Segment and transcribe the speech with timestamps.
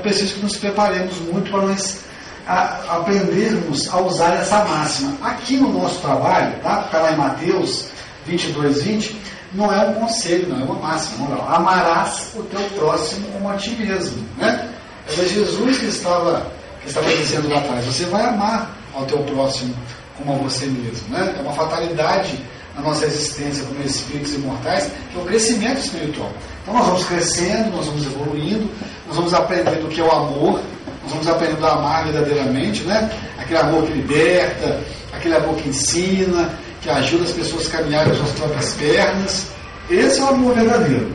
[0.00, 2.00] preciso que nos preparemos muito para nós
[2.46, 5.16] a, aprendermos a usar essa máxima.
[5.22, 6.82] Aqui no nosso trabalho, tá?
[6.86, 7.86] Está lá em Mateus
[8.26, 9.20] 22, 20,
[9.54, 11.26] não é um conselho, não é uma máxima.
[11.48, 14.26] Amarás o teu próximo como a ti mesmo.
[14.36, 14.68] Né?
[15.08, 16.46] Era Jesus que estava,
[16.82, 19.74] que estava dizendo lá atrás, você vai amar ao teu próximo
[20.16, 21.08] como a você mesmo.
[21.08, 21.34] Né?
[21.38, 22.38] É uma fatalidade
[22.74, 26.32] na nossa existência como espíritos imortais, que é o crescimento espiritual.
[26.70, 28.70] Então nós vamos crescendo, nós vamos evoluindo,
[29.08, 30.60] nós vamos aprendendo o que é o amor,
[31.02, 33.10] nós vamos aprendendo a amar verdadeiramente, né?
[33.36, 34.80] aquele amor que liberta,
[35.12, 36.48] aquele amor que ensina,
[36.80, 39.46] que ajuda as pessoas a caminharem com suas próprias pernas.
[39.90, 41.12] Esse é o amor verdadeiro.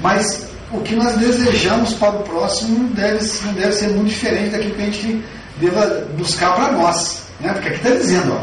[0.00, 4.50] Mas o que nós desejamos para o próximo não deve, não deve ser muito diferente
[4.50, 5.24] daquilo que a gente
[5.60, 7.22] deva buscar para nós.
[7.38, 7.52] Né?
[7.52, 8.40] Porque aqui está dizendo, ó,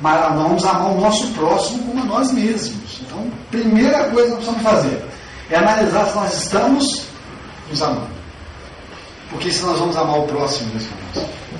[0.00, 3.00] mas vamos amar o nosso próximo como a nós mesmos.
[3.00, 5.10] Então, primeira coisa que nós precisamos fazer
[5.50, 7.06] é analisar se nós estamos
[7.70, 8.20] nos amando.
[9.30, 10.70] Porque se nós vamos amar o próximo,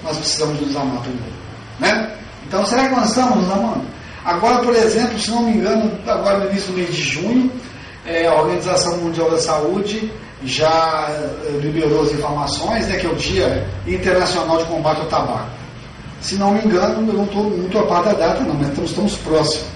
[0.02, 1.33] nós precisamos nos amar primeiro.
[1.78, 2.16] Né?
[2.46, 3.84] Então, será que nós estamos nos amando?
[4.24, 7.50] Agora, por exemplo, se não me engano, agora no início do mês de junho,
[8.06, 10.11] é, a Organização Mundial da Saúde
[10.44, 15.50] já eh, liberou as informações, né, que é o Dia Internacional de Combate ao Tabaco.
[16.20, 18.91] Se não me engano, eu não estou muito a par da data, não, mas estamos,
[18.91, 19.66] estamos próximos.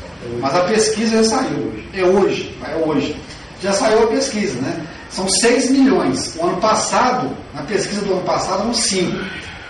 [0.41, 1.73] Mas a pesquisa já saiu.
[1.93, 3.17] É hoje, é hoje.
[3.65, 4.87] Já saiu a pesquisa, né?
[5.09, 6.37] São 6 milhões.
[6.37, 9.17] O ano passado, na pesquisa do ano passado, eram 5.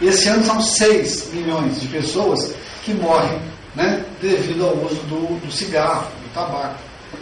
[0.03, 3.41] Esse ano são 6 milhões de pessoas que morrem
[3.77, 6.75] né, devido ao uso do, do cigarro, do tabaco.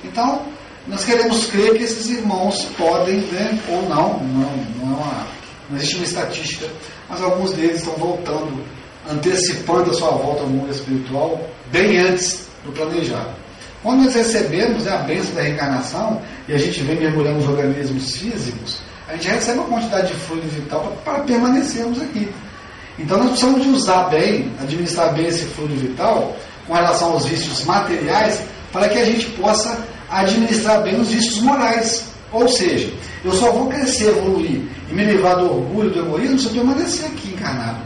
[0.02, 0.46] Então,
[0.86, 5.26] nós queremos crer que esses irmãos podem, né, ou não, não, não, é uma,
[5.68, 6.66] não existe uma estatística,
[7.06, 8.64] mas alguns deles estão voltando,
[9.10, 11.38] antecipando a sua volta ao mundo espiritual
[11.70, 13.41] bem antes do planejado.
[13.82, 18.16] Quando nós recebemos né, a bênção da reencarnação e a gente vem mergulhando nos organismos
[18.16, 22.32] físicos, a gente recebe uma quantidade de fluido vital para permanecermos aqui.
[22.98, 26.36] Então nós precisamos de usar bem, administrar bem esse fluido vital
[26.66, 28.40] com relação aos vícios materiais,
[28.70, 32.04] para que a gente possa administrar bem os vícios morais.
[32.30, 32.90] Ou seja,
[33.24, 37.06] eu só vou crescer, evoluir e me livrar do orgulho, do egoísmo, se eu permanecer
[37.06, 37.82] aqui encarnado.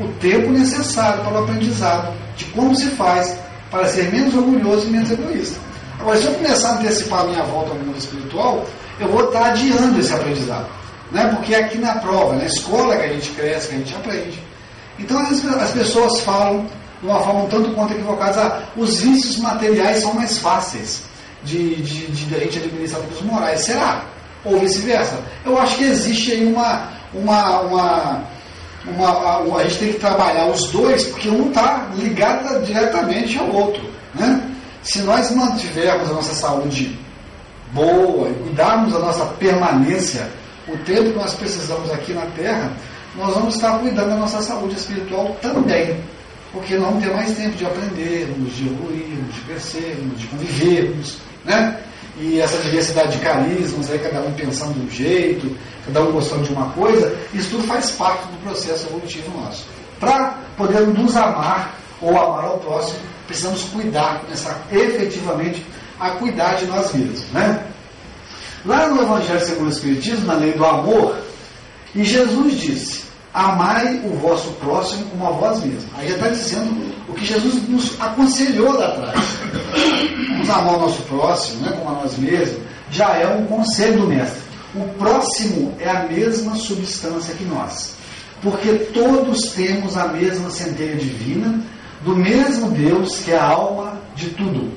[0.00, 3.38] O tempo necessário para o aprendizado de como se faz
[3.70, 5.58] para ser menos orgulhoso e menos egoísta.
[5.98, 8.66] Agora, se eu começar a antecipar a minha volta ao mundo espiritual,
[8.98, 10.66] eu vou estar adiando esse aprendizado.
[11.12, 11.26] Né?
[11.34, 14.42] Porque é aqui na prova, na escola que a gente cresce, que a gente aprende.
[14.98, 16.66] Então, as, as pessoas falam
[17.00, 21.02] de uma forma um tanto quanto equivocada, ah, os vícios materiais são mais fáceis
[21.42, 23.60] de, de, de, de a gente administrar do que os morais.
[23.60, 24.04] Será?
[24.44, 25.18] Ou vice-versa?
[25.44, 28.24] Eu acho que existe aí uma, uma, uma,
[28.86, 33.50] uma, uma, A gente tem que trabalhar os dois, porque um está ligado diretamente ao
[33.50, 33.82] outro.
[34.14, 34.50] Né?
[34.82, 36.98] Se nós mantivermos a nossa saúde
[37.72, 40.28] boa e cuidarmos da nossa permanência,
[40.66, 42.72] o tempo que nós precisamos aqui na Terra,
[43.16, 46.00] nós vamos estar cuidando da nossa saúde espiritual também
[46.52, 51.78] porque não vamos ter mais tempo de aprendermos, de evoluirmos, de crescermos, de convivermos, né?
[52.18, 55.56] E essa diversidade de carismas, aí cada um pensando de um jeito,
[55.86, 59.64] cada um gostando de uma coisa, isso tudo faz parte do processo evolutivo nosso.
[59.98, 65.64] Para poder nos amar ou amar ao próximo, precisamos cuidar, começar efetivamente
[65.98, 67.64] a cuidar de nós mesmos, né?
[68.64, 71.16] Lá no Evangelho segundo o Espiritismo, na lei do amor,
[71.94, 75.84] e Jesus disse: Amai o vosso próximo como a vós mesmos.
[75.96, 79.20] Aí já está dizendo o que Jesus nos aconselhou lá atrás.
[80.58, 84.40] Amar o nosso próximo, né, como a nós mesmos, já é um conselho do Mestre.
[84.74, 87.94] O próximo é a mesma substância que nós.
[88.42, 91.60] Porque todos temos a mesma centelha divina,
[92.02, 94.72] do mesmo Deus que é a alma de tudo.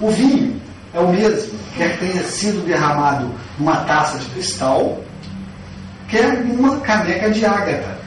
[0.00, 0.60] O vinho
[0.94, 5.02] é o mesmo, quer tenha sido derramado numa taça de cristal,
[6.08, 7.98] quer numa caneca de ágata.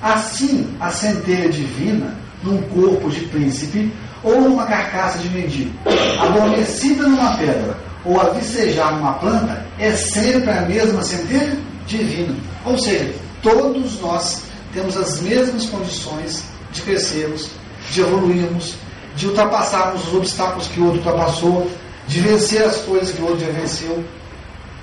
[0.00, 3.92] Assim, a centelha divina, num corpo de príncipe
[4.22, 5.72] ou numa carcaça de mendigo,
[6.20, 11.56] adormecida numa pedra ou a vicejar numa planta, é sempre a mesma centelha
[11.86, 12.34] divina.
[12.64, 14.42] Ou seja, todos nós
[14.72, 17.50] temos as mesmas condições de crescermos,
[17.90, 18.74] de evoluirmos,
[19.16, 21.70] de ultrapassarmos os obstáculos que o outro ultrapassou,
[22.06, 24.04] de vencer as coisas que o outro já venceu.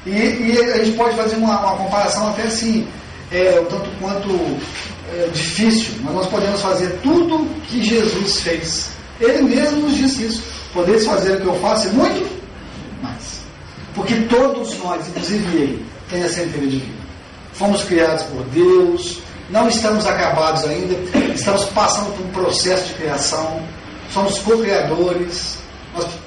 [0.05, 2.87] E, e a gente pode fazer uma, uma comparação até assim,
[3.31, 4.29] é, um tanto quanto
[5.13, 8.94] é, difícil, mas nós podemos fazer tudo que Jesus fez.
[9.19, 10.43] Ele mesmo nos disse isso.
[10.73, 12.41] Podeis fazer o que eu faço e muito
[13.01, 13.39] mais.
[13.93, 17.05] Porque todos nós, inclusive ele, tem a centelha divina.
[17.53, 19.19] Fomos criados por Deus,
[19.49, 20.95] não estamos acabados ainda,
[21.33, 23.61] estamos passando por um processo de criação,
[24.11, 25.57] somos co-criadores.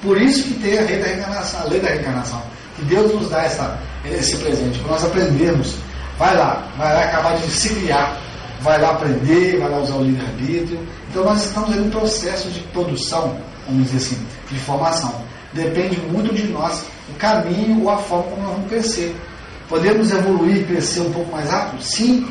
[0.01, 2.43] Por isso que tem a lei da reencarnação, a lei da reencarnação.
[2.77, 5.75] Que Deus nos dá essa, esse presente, para nós aprendermos
[6.19, 8.19] vai lá, vai lá acabar de se criar,
[8.61, 10.81] vai lá aprender, vai lá usar o livre-arbítrio.
[11.11, 15.15] Então nós estamos em um processo de produção, vamos dizer assim, de formação.
[15.53, 19.15] Depende muito de nós o caminho ou a forma como nós vamos crescer.
[19.69, 21.83] Podemos evoluir e crescer um pouco mais rápido?
[21.83, 22.27] Sim.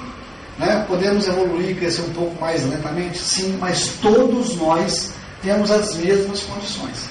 [0.57, 0.83] Né?
[0.87, 3.19] Podemos evoluir crescer um pouco mais lentamente?
[3.19, 7.09] Sim, mas todos nós temos as mesmas condições.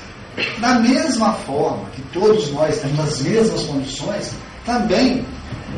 [0.58, 4.32] Da mesma forma que todos nós temos as mesmas condições,
[4.64, 5.24] também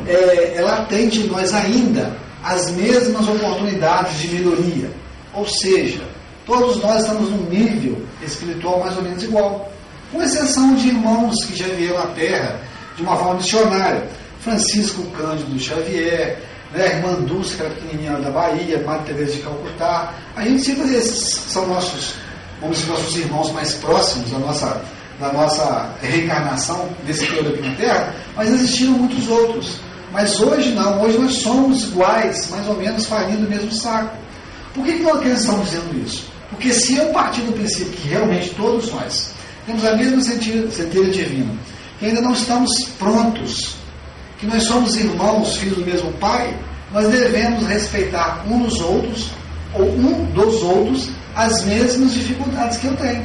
[0.07, 4.89] é, ela atende em nós ainda as mesmas oportunidades de melhoria.
[5.33, 6.01] Ou seja,
[6.45, 9.71] todos nós estamos num nível espiritual mais ou menos igual.
[10.11, 12.59] Com exceção de irmãos que já vieram à Terra
[12.95, 14.07] de uma forma missionária.
[14.39, 16.41] Francisco Cândido Xavier,
[16.73, 20.13] né, irmã Dulce, que era pequenininha da Bahia, Madre Teresa de Calcutá.
[20.35, 22.15] A gente cita esses, são nossos,
[22.61, 24.81] vamos dizer, nossos irmãos mais próximos da nossa,
[25.19, 29.79] da nossa reencarnação desse período aqui na Terra, mas existiram muitos outros.
[30.11, 34.17] Mas hoje não, hoje nós somos iguais, mais ou menos farinha do mesmo saco.
[34.73, 36.25] Por que, que eles estão dizendo isso?
[36.49, 39.31] Porque se eu partir do princípio que realmente todos nós
[39.65, 41.53] temos a mesma centelha divina,
[41.99, 43.75] que ainda não estamos prontos,
[44.39, 46.57] que nós somos irmãos, filhos do mesmo Pai,
[46.91, 49.29] nós devemos respeitar uns dos outros,
[49.75, 53.23] ou um dos outros, as mesmas dificuldades que eu tenho.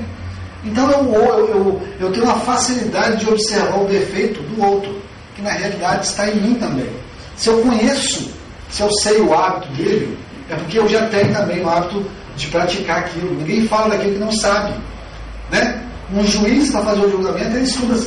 [0.65, 5.04] Então eu, eu, eu, eu tenho uma facilidade de observar o defeito do outro
[5.35, 6.89] que na realidade está em mim também.
[7.37, 8.31] Se eu conheço,
[8.71, 10.19] se eu sei o hábito dele,
[10.51, 12.05] é porque eu já tenho também o hábito
[12.37, 13.35] de praticar aquilo.
[13.35, 14.75] Ninguém fala daquilo que não sabe.
[15.51, 15.83] Né?
[16.13, 18.01] Um juiz, para fazer o julgamento, ele estuda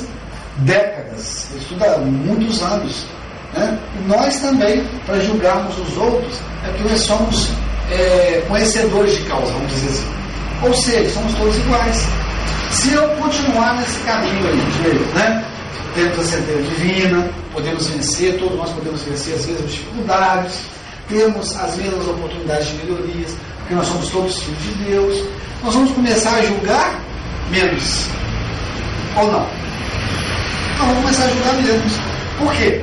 [0.57, 3.05] décadas, ele estuda muitos anos.
[3.53, 3.79] Né?
[3.95, 7.49] E nós também, para julgarmos os outros, é porque nós somos
[7.91, 10.07] é, conhecedores de causa, vamos dizer assim.
[10.63, 12.07] Ou seja, somos todos iguais.
[12.71, 15.45] Se eu continuar nesse caminho aí, de, né?
[15.95, 20.59] Temos a centelha divina, podemos vencer, todos nós podemos vencer as mesmas dificuldades,
[21.09, 25.23] temos as mesmas oportunidades de melhorias, porque nós somos todos filhos de Deus.
[25.63, 26.99] Nós vamos começar a julgar
[27.49, 28.07] menos.
[29.17, 29.39] Ou não?
[29.39, 31.93] Nós vamos começar a julgar menos.
[32.37, 32.81] Por quê?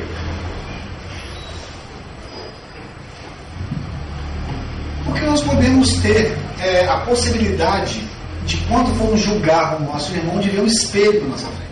[5.04, 8.02] Porque nós podemos ter é, a possibilidade
[8.46, 11.63] de, quando formos julgar o nosso irmão, de ver um espelho na nossa frente.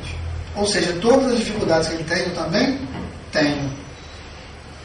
[0.57, 2.79] Ou seja, todas as dificuldades que ele tem, eu também
[3.31, 3.71] tenho.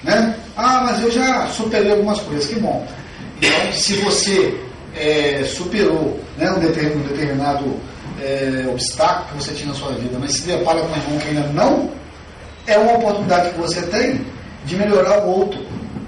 [0.04, 0.36] Né?
[0.56, 2.86] Ah, mas eu já superei algumas coisas, que bom.
[3.42, 4.60] Então, se você
[4.96, 7.80] é, superou né, um determinado, um determinado
[8.22, 11.28] é, obstáculo que você tinha na sua vida, mas se depara com um irmão que
[11.28, 11.92] ainda não,
[12.66, 14.26] é uma oportunidade que você tem
[14.66, 15.66] de melhorar o outro.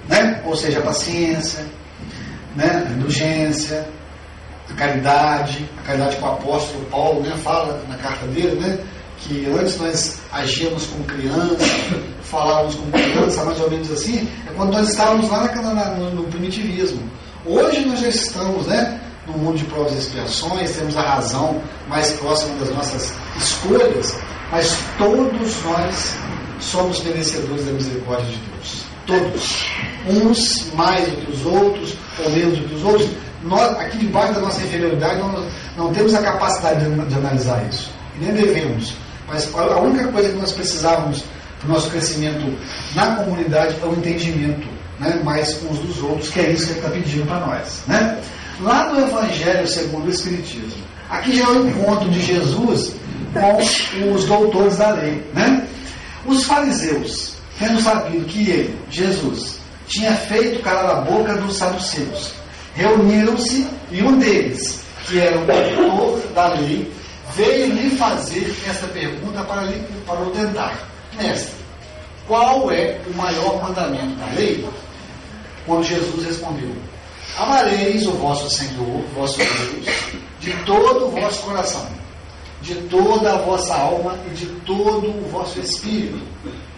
[0.07, 0.41] Né?
[0.45, 1.63] Ou seja, a paciência,
[2.55, 2.87] né?
[2.87, 3.87] a indulgência,
[4.69, 8.79] a caridade, a caridade que o apóstolo Paulo né, fala na carta dele, né?
[9.21, 11.65] Que antes nós agíamos com criança,
[12.23, 17.01] falávamos com criança, mais ou menos assim, é quando nós estávamos lá na, no, primitivismo.
[17.45, 22.11] Hoje nós já estamos né, no mundo de provas e expiações, temos a razão mais
[22.13, 24.15] próxima das nossas escolhas,
[24.51, 26.15] mas todos nós
[26.59, 28.83] somos merecedores da misericórdia de Deus.
[29.05, 29.65] Todos.
[30.07, 33.09] Uns mais do que os outros, ou menos do que os outros.
[33.43, 35.45] Nós, aqui debaixo da nossa inferioridade, não,
[35.77, 37.89] não temos a capacidade de, de analisar isso.
[38.15, 38.93] E nem devemos.
[39.29, 41.23] Mas a única coisa que nós precisávamos
[41.59, 42.57] para o nosso crescimento
[42.95, 44.67] na comunidade é o entendimento
[44.99, 47.81] né, mais uns dos outros, que é isso que ele está pedindo para nós.
[47.87, 48.19] Né?
[48.61, 52.93] Lá no Evangelho segundo o Espiritismo, aqui já é o encontro de Jesus
[53.33, 55.23] com os doutores da lei.
[55.33, 55.65] Né?
[56.25, 62.33] Os fariseus, tendo sabido que ele, Jesus, tinha feito calar a boca dos saduceus,
[62.75, 66.91] reuniram-se e um deles, que era o doutor da lei,
[67.35, 70.87] veio lhe fazer esta pergunta para, lhe, para o tentar.
[71.17, 71.53] Mestre,
[72.27, 74.67] qual é o maior mandamento da lei?
[75.65, 76.71] Quando Jesus respondeu:
[77.37, 79.85] Amareis o vosso Senhor, vosso Deus,
[80.39, 81.87] de todo o vosso coração,
[82.61, 86.19] de toda a vossa alma e de todo o vosso espírito.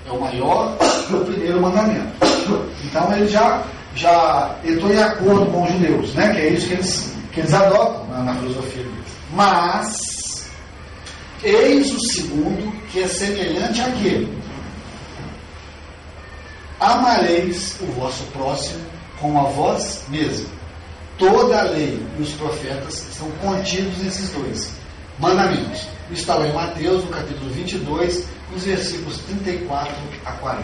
[0.08, 0.78] É o maior
[1.12, 2.12] o primeiro mandamento.
[2.84, 3.64] Então ele já,
[3.96, 6.34] já entrou em acordo com os judeus, né?
[6.34, 9.18] que é isso que eles, que eles adotam na, na filosofia deles.
[9.34, 10.11] Mas
[11.44, 14.42] Eis o segundo, que é semelhante àquele.
[16.80, 18.84] Amareis o vosso próximo
[19.20, 20.48] como a vós mesmo.
[21.18, 24.72] Toda a lei e os profetas estão contidos nesses dois
[25.20, 25.88] mandamentos.
[26.12, 29.94] Está lá em Mateus, no capítulo 22, nos versículos 34
[30.26, 30.64] a 40.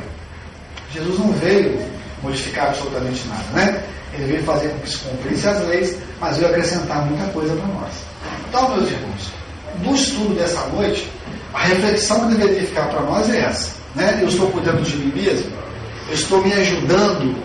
[0.93, 1.79] Jesus não veio
[2.21, 3.83] modificar absolutamente nada, né?
[4.13, 7.67] Ele veio fazer com que se cumprisse as leis, mas veio acrescentar muita coisa para
[7.67, 7.93] nós.
[8.47, 9.36] Então, meus irmãos,
[9.83, 11.09] do estudo dessa noite,
[11.53, 13.71] a reflexão que deveria ficar para nós é essa.
[13.95, 14.19] Né?
[14.21, 15.51] Eu estou cuidando de mim mesmo.
[16.07, 17.35] Eu estou me ajudando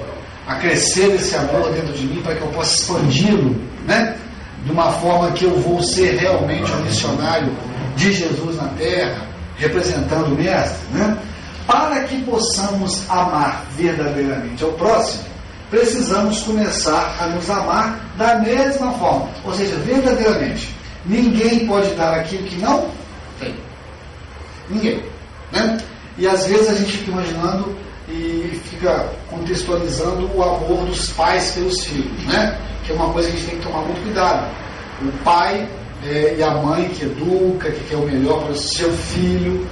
[0.47, 4.17] a crescer esse amor dentro de mim para que eu possa expandi-lo, né?
[4.65, 7.53] De uma forma que eu vou ser realmente um missionário
[7.97, 11.17] de Jesus na terra, representando o Mestre, né?
[11.67, 15.25] Para que possamos amar verdadeiramente ao próximo,
[15.71, 20.75] precisamos começar a nos amar da mesma forma, ou seja, verdadeiramente.
[21.05, 22.89] Ninguém pode dar aquilo que não
[23.41, 23.55] tem.
[24.71, 25.03] Ninguém.
[25.51, 25.79] Né?
[26.17, 27.77] E às vezes a gente fica imaginando
[28.09, 32.59] e fica contextualizando o amor dos pais pelos filhos, né?
[32.85, 34.51] que é uma coisa que a gente tem que tomar muito cuidado.
[35.03, 35.69] O pai
[36.05, 39.67] é, e a mãe que educa, que quer o melhor para o seu filho,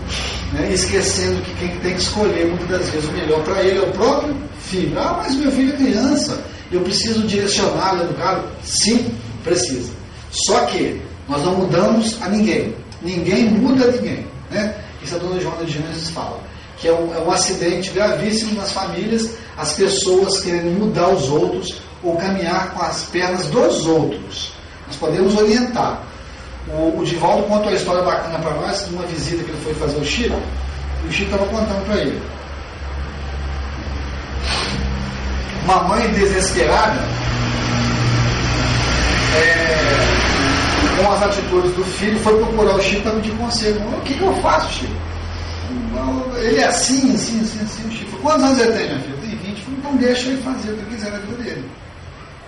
[0.53, 0.73] né?
[0.73, 3.93] esquecendo que quem tem que escolher muitas das vezes o melhor para ele é o
[3.93, 4.99] próprio filho.
[4.99, 8.45] Ah, mas meu filho é criança, eu preciso direcioná-lo, educá-lo.
[8.63, 9.13] Sim,
[9.45, 9.93] precisa.
[10.31, 12.75] Só que nós não mudamos a ninguém.
[13.01, 14.27] Ninguém muda ninguém.
[14.51, 14.75] Né?
[15.01, 16.41] Isso a dona Joana de Gênesis fala.
[16.77, 21.81] Que é um, é um acidente gravíssimo nas famílias, as pessoas querendo mudar os outros
[22.03, 24.53] ou caminhar com as pernas dos outros.
[24.89, 26.03] Nós podemos orientar.
[26.69, 29.75] O, o Divaldo contou uma história bacana para nós, de uma visita que ele foi
[29.75, 30.37] fazer ao Chico,
[31.05, 32.21] e o Chico estava contando para ele.
[35.65, 37.01] Uma mãe desesperada,
[39.37, 40.20] é,
[41.02, 43.80] com as atitudes do filho, foi procurar o Chico para pedir conselho.
[43.97, 44.92] O que, que eu faço, Chico?
[46.38, 48.16] Ele é assim, assim, assim, assim, Chico.
[48.19, 49.16] Quantos anos ele tem, minha filha?
[49.21, 49.64] Tem 20.
[49.78, 51.71] Então deixa ele fazer o que quiser na vida dele.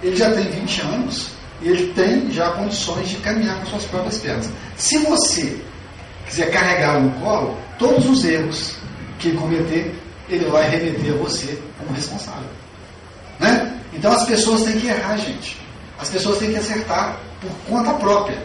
[0.02, 1.30] Ele já tem 20 anos
[1.60, 4.50] e ele tem já condições de caminhar com suas próprias pernas.
[4.76, 5.60] Se você
[6.26, 8.76] quiser carregá-lo no colo, todos os erros
[9.18, 9.94] que ele cometer,
[10.28, 12.48] ele vai remeter a você como responsável.
[13.38, 13.80] Né?
[13.92, 15.56] Então as pessoas têm que errar, gente.
[16.02, 18.38] As pessoas têm que acertar por conta própria.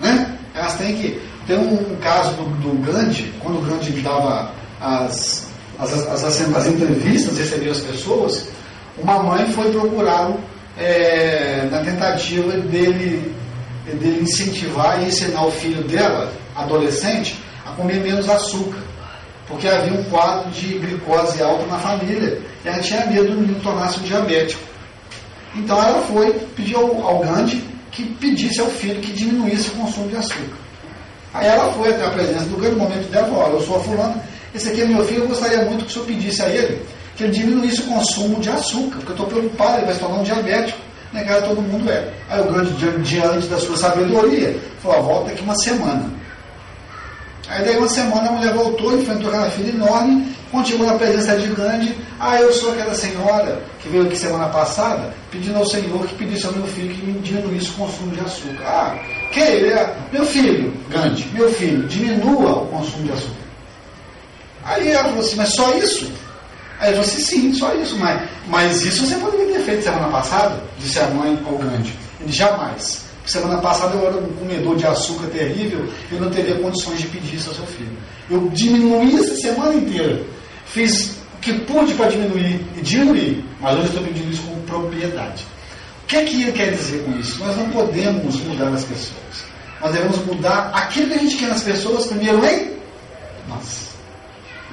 [0.00, 0.38] Né?
[0.54, 1.20] Elas têm que.
[1.46, 5.46] Tem um, um caso do, do, Gandhi, quando o Gandhi dava as,
[5.78, 8.48] as, as, as, as entrevistas, recebia as pessoas,
[8.96, 10.40] uma mãe foi procurá-lo
[10.78, 13.34] é, na tentativa dele,
[13.84, 18.80] dele incentivar e ensinar o filho dela, adolescente, a comer menos açúcar.
[19.46, 23.60] Porque havia um quadro de glicose alta na família e ela tinha medo do menino
[23.60, 24.73] tornar-se um diabético.
[25.54, 30.08] Então ela foi pedir ao, ao Gandhi que pedisse ao filho que diminuísse o consumo
[30.08, 30.56] de açúcar.
[31.32, 33.76] Aí ela foi até a presença do Gandhi, no momento dela, falou, olha, eu sou
[33.76, 36.48] a fulana, esse aqui é meu filho, eu gostaria muito que o senhor pedisse a
[36.48, 36.84] ele
[37.16, 40.16] que ele diminuísse o consumo de açúcar, porque eu estou preocupado, ele vai se tornar
[40.16, 40.78] um diabético,
[41.12, 42.12] negar todo mundo é.
[42.28, 46.10] Aí o grande diante da sua sabedoria, falou, volta aqui uma semana.
[47.48, 51.48] Aí daí uma semana a mulher voltou, enfrentou aquela filha enorme, continuou na presença de
[51.48, 56.14] grande, ah, eu sou aquela senhora que veio aqui semana passada, pedindo ao Senhor que
[56.14, 58.64] pedisse ao meu filho que diminuísse o consumo de açúcar.
[58.64, 58.98] Ah,
[59.32, 59.96] que é?
[60.12, 63.44] Meu filho, Gandhi, meu filho, diminua o consumo de açúcar.
[64.64, 66.10] Aí ela falou assim, mas só isso?
[66.78, 67.98] Aí eu disse, sim, só isso.
[67.98, 71.94] Mas, mas isso você poderia ter feito semana passada, disse a mãe ao grande.
[72.20, 73.04] Ele jamais.
[73.26, 77.36] Semana passada eu era um comedor de açúcar terrível, eu não teria condições de pedir
[77.36, 77.96] isso ao seu filho.
[78.30, 80.22] Eu diminuí essa semana inteira.
[80.66, 85.44] Fiz o que pude para diminuir e diminuir, mas hoje estou pedindo isso com propriedade.
[86.02, 87.42] O que é que ele quer dizer com isso?
[87.44, 89.44] Nós não podemos mudar as pessoas.
[89.80, 92.76] Nós devemos mudar aquilo que a gente quer nas pessoas, primeiro em
[93.48, 93.94] nós.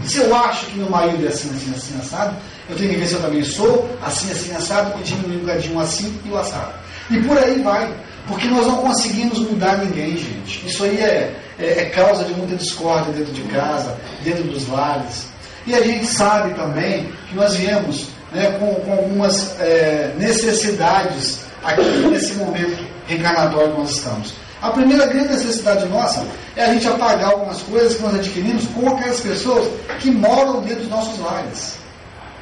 [0.05, 2.35] Se eu acho que meu marido é assim, assim, assim, assado,
[2.69, 5.79] eu tenho que ver se eu também sou assim, assim, assado, e diminuir um bocadinho
[5.79, 6.73] assim e o assado.
[7.09, 7.93] E por aí vai.
[8.27, 10.65] Porque nós não conseguimos mudar ninguém, gente.
[10.65, 15.27] Isso aí é, é, é causa de muita discórdia dentro de casa, dentro dos lares.
[15.65, 22.07] E a gente sabe também que nós viemos né, com, com, algumas é, necessidades aqui
[22.09, 24.33] nesse momento reencarnatório que nós estamos.
[24.61, 26.25] A primeira grande necessidade nossa
[26.55, 29.67] é a gente apagar algumas coisas que nós adquirimos com aquelas pessoas
[29.99, 31.75] que moram dentro dos nossos lares.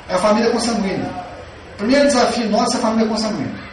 [0.10, 1.10] É a família consanguínea.
[1.76, 3.69] O primeiro desafio nosso é a família consanguínea.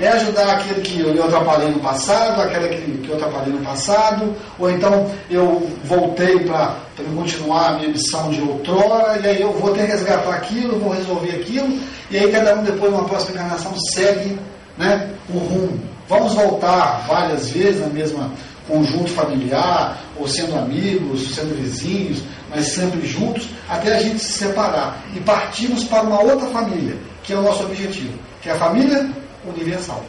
[0.00, 4.36] É ajudar aquele que eu atrapalhei no passado, aquele que, que eu atrapalhei no passado,
[4.56, 6.76] ou então eu voltei para
[7.14, 10.92] continuar a minha missão de outrora, e aí eu vou ter que resgatar aquilo, vou
[10.92, 11.76] resolver aquilo,
[12.08, 14.38] e aí cada um depois, numa próxima encarnação, segue
[14.76, 15.80] né, o rumo.
[16.08, 18.30] Vamos voltar várias vezes na mesma
[18.68, 25.02] conjunto familiar, ou sendo amigos, sendo vizinhos, mas sempre juntos, até a gente se separar
[25.16, 29.10] e partirmos para uma outra família, que é o nosso objetivo, que é a família
[29.44, 30.02] universal.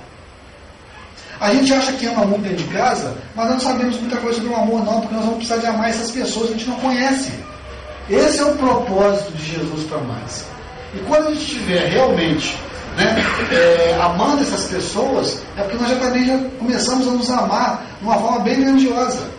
[1.40, 4.54] A gente acha que ama muito dentro de casa, mas não sabemos muita coisa sobre
[4.54, 6.80] o amor, não, porque nós vamos precisar de amar essas pessoas que a gente não
[6.80, 7.32] conhece.
[8.10, 10.46] Esse é o propósito de Jesus para nós.
[10.94, 12.58] E quando a gente estiver realmente
[12.98, 17.86] né, é, amando essas pessoas, é porque nós já também já começamos a nos amar
[18.00, 19.30] de uma forma bem grandiosa.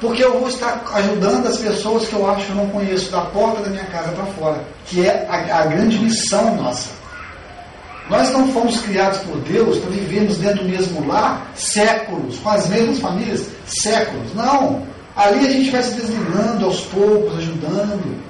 [0.00, 3.20] Porque eu vou estar ajudando as pessoas que eu acho que eu não conheço, da
[3.20, 6.88] porta da minha casa para fora, que é a, a grande missão nossa.
[8.10, 12.68] Nós não fomos criados por Deus para vivermos dentro do mesmo lar séculos, com as
[12.68, 14.34] mesmas famílias, séculos.
[14.34, 14.82] Não.
[15.16, 18.20] Ali a gente vai se desligando aos poucos, ajudando,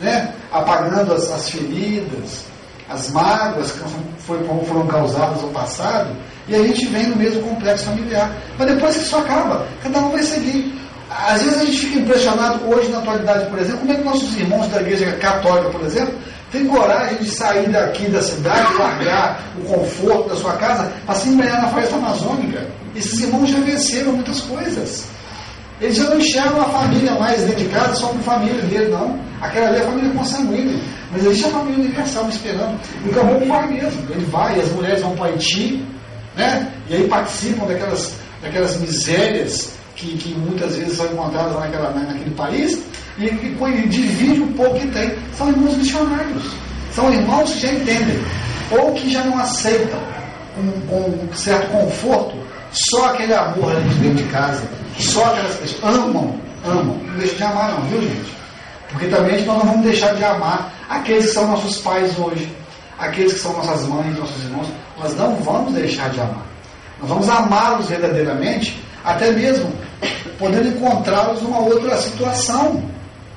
[0.00, 0.34] né?
[0.50, 2.44] apagando as, as feridas,
[2.88, 3.78] as mágoas que
[4.18, 6.10] foram, foram causadas no passado,
[6.48, 8.32] e a gente vem no mesmo complexo familiar.
[8.58, 10.74] Mas depois que isso acaba, cada um vai seguir.
[11.08, 14.36] Às vezes a gente fica impressionado hoje na atualidade, por exemplo, como é que nossos
[14.36, 16.14] irmãos da igreja católica, por exemplo,
[16.50, 21.28] têm coragem de sair daqui da cidade, largar o conforto da sua casa para se
[21.28, 22.66] empenhar na floresta amazônica.
[22.94, 25.06] Esses irmãos já venceram muitas coisas.
[25.80, 29.18] Eles já não enxergam a família mais dedicada só com família dele, não.
[29.40, 30.78] Aquela ali é a família consanguínea.
[31.10, 32.78] Mas existe a família universal esperando.
[33.04, 34.02] E o caboclo vai mesmo.
[34.10, 35.82] Ele vai, as mulheres vão para Haiti,
[36.36, 36.70] né?
[36.88, 42.82] e aí participam daquelas, daquelas misérias que, que muitas vezes são encontradas naquela, naquele país,
[43.18, 45.12] e, e, e divide um pouco que tem.
[45.36, 46.44] São irmãos missionários.
[46.92, 48.20] São irmãos que já entendem,
[48.70, 50.00] ou que já não aceitam
[50.88, 52.34] com um certo conforto
[52.72, 54.62] só aquele amor ali de dentro de casa
[55.00, 56.96] só aquelas pessoas amam, amam.
[57.06, 58.32] Não deixa de amar não, viu gente?
[58.90, 62.52] Porque também nós não vamos deixar de amar aqueles que são nossos pais hoje,
[62.98, 64.68] aqueles que são nossas mães, nossos irmãos.
[64.98, 66.44] Nós não vamos deixar de amar.
[67.00, 69.72] Nós vamos amá-los verdadeiramente, até mesmo
[70.40, 72.82] podendo encontrá-los numa outra situação.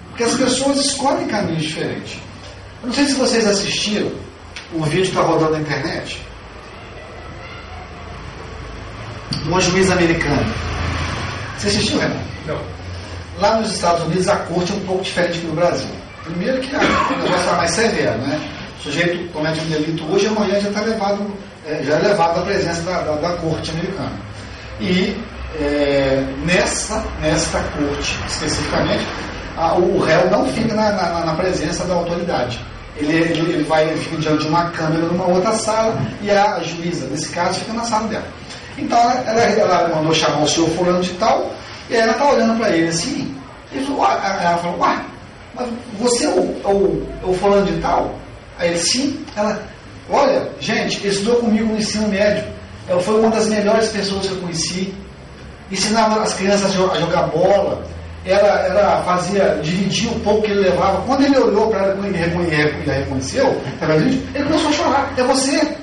[0.09, 2.17] Porque as pessoas escolhem caminhos diferentes.
[2.81, 4.11] Eu não sei se vocês assistiram
[4.73, 6.19] um vídeo que está rodando na internet.
[9.45, 10.43] Uma juíza americana
[11.63, 12.19] você assistiu, Renan?
[12.45, 12.59] Não.
[13.39, 15.89] Lá nos Estados Unidos a corte é um pouco diferente que no Brasil.
[16.25, 18.49] Primeiro que a, o negócio está mais severo, né?
[18.77, 21.25] O sujeito comete um delito hoje, amanhã já está levado,
[21.65, 24.11] é, já é levado à presença da, da, da corte americana.
[24.81, 25.17] E
[25.59, 29.05] é, nessa, nesta corte, especificamente,
[29.57, 32.59] a, o réu não fica na, na, na presença da autoridade.
[32.95, 36.59] Ele, ele, ele, vai, ele fica diante de uma câmera numa outra sala e a
[36.61, 38.25] juíza, nesse caso, fica na sala dela.
[38.77, 41.51] Então ela, ela mandou chamar o senhor fulano de tal,
[41.89, 43.35] e ela está olhando para ele assim,
[43.71, 45.05] e falou, ela falou, uai,
[45.55, 48.15] mas você é o, é o, é o fulano de tal?
[48.59, 49.61] Aí ele, sim, ela,
[50.09, 52.43] olha, gente, ele estudou comigo no ensino médio,
[52.87, 54.93] ela foi uma das melhores pessoas que eu conheci,
[55.71, 57.83] ensinava as crianças a jogar bola,
[58.25, 61.01] ela, ela fazia, dividia o pouco que ele levava.
[61.05, 63.61] Quando ele olhou para ela e reconheceu,
[64.33, 65.13] ele começou a chorar.
[65.17, 65.75] É você.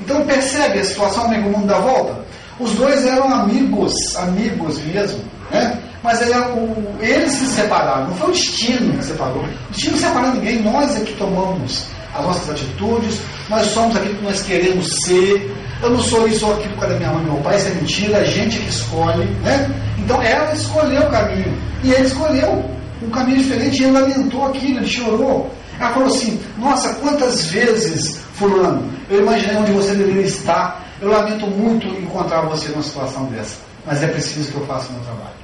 [0.00, 2.18] Então percebe a situação, amigo, o mundo dá volta?
[2.58, 5.78] Os dois eram amigos, amigos mesmo, né?
[6.02, 9.42] Mas o, eles se separaram, não foi o destino que separou.
[9.42, 14.16] O destino não separou ninguém, nós é que tomamos as nossas atitudes, nós somos aquilo
[14.16, 15.54] que nós queremos ser.
[15.82, 17.74] Eu não sou isso ou aquilo por causa da minha mãe meu pai, isso é
[17.74, 19.70] mentira, a gente é que escolhe, né?
[19.98, 22.70] Então ela escolheu o caminho, e ele escolheu
[23.02, 25.50] um caminho diferente, e ele lamentou aquilo, ele chorou.
[25.78, 30.84] Ela falou assim: Nossa, quantas vezes, Fulano, eu imaginei onde você deveria estar.
[31.00, 34.92] Eu lamento muito encontrar você numa situação dessa, mas é preciso que eu faça o
[34.92, 35.34] meu trabalho.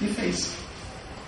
[0.00, 0.50] E fez.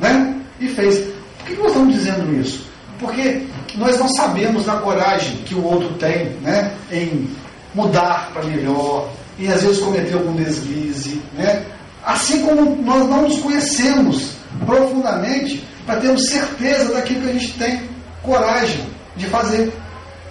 [0.00, 0.40] Né?
[0.58, 1.00] E fez.
[1.38, 2.66] Por que nós estamos dizendo isso?
[2.98, 7.28] Porque nós não sabemos da coragem que o outro tem né, em
[7.74, 11.22] mudar para melhor, e às vezes cometer algum deslize.
[11.35, 11.64] Né?
[12.04, 14.33] Assim como nós não nos conhecemos
[14.66, 17.83] profundamente para termos certeza daquilo que a gente tem
[18.22, 18.85] coragem
[19.16, 19.72] de fazer.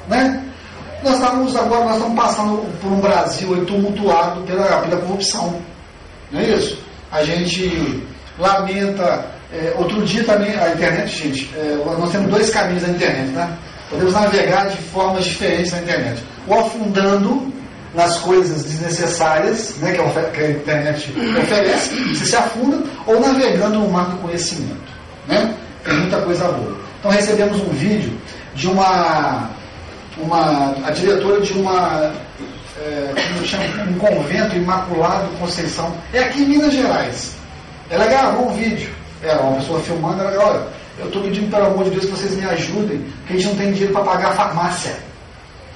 [0.08, 0.43] Né?
[1.04, 5.62] Nós estamos agora, nós estamos passando por um Brasil tumultuado pela, pela corrupção.
[6.32, 6.80] Não é isso?
[7.12, 8.04] A gente
[8.38, 9.38] lamenta.
[9.50, 13.58] É, outro dia também, a internet, gente, é, nós temos dois caminhos na internet, né?
[13.89, 16.23] Podemos navegar de formas diferentes na internet.
[16.47, 17.54] Ou afundando
[17.93, 24.10] nas coisas desnecessárias, né, que, a, internet oferece, você se afunda, ou navegando no mar
[24.10, 24.91] do conhecimento.
[25.28, 25.56] Né?
[25.84, 26.78] Tem muita coisa boa.
[27.00, 28.15] Então recebemos um vídeo
[28.56, 29.50] de uma,
[30.17, 32.13] uma a diretora de uma
[32.80, 35.93] é, como chama, um convento imaculado Conceição.
[36.13, 37.36] É aqui em Minas Gerais.
[37.89, 38.89] Ela gravou um vídeo.
[39.23, 40.67] Ela, uma pessoa filmando, ela olha,
[40.99, 43.55] eu estou pedindo pelo amor de Deus que vocês me ajudem, porque a gente não
[43.55, 44.95] tem dinheiro para pagar a farmácia.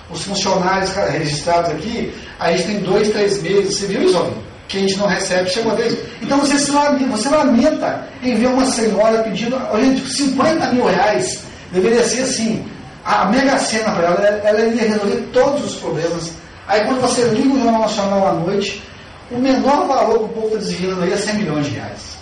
[0.10, 4.34] Os funcionários registrados aqui, a gente tem dois, três meses, você viu isso,
[4.68, 5.98] que a gente não recebe, chegou vez.
[6.22, 11.44] Então você se lamenta, você lamenta em ver uma senhora pedindo, gente, 50 mil reais,
[11.72, 12.66] deveria ser assim,
[13.06, 16.32] a mega cena para ela, ela iria resolver todos os problemas.
[16.68, 18.82] Aí quando você liga o Jornal Nacional à noite,
[19.30, 22.21] o menor valor que o povo está desviando aí é 100 milhões de reais.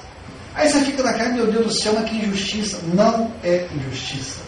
[0.60, 2.80] Aí você fica na cara, meu Deus do céu, mas que injustiça.
[2.94, 4.42] Não é injustiça.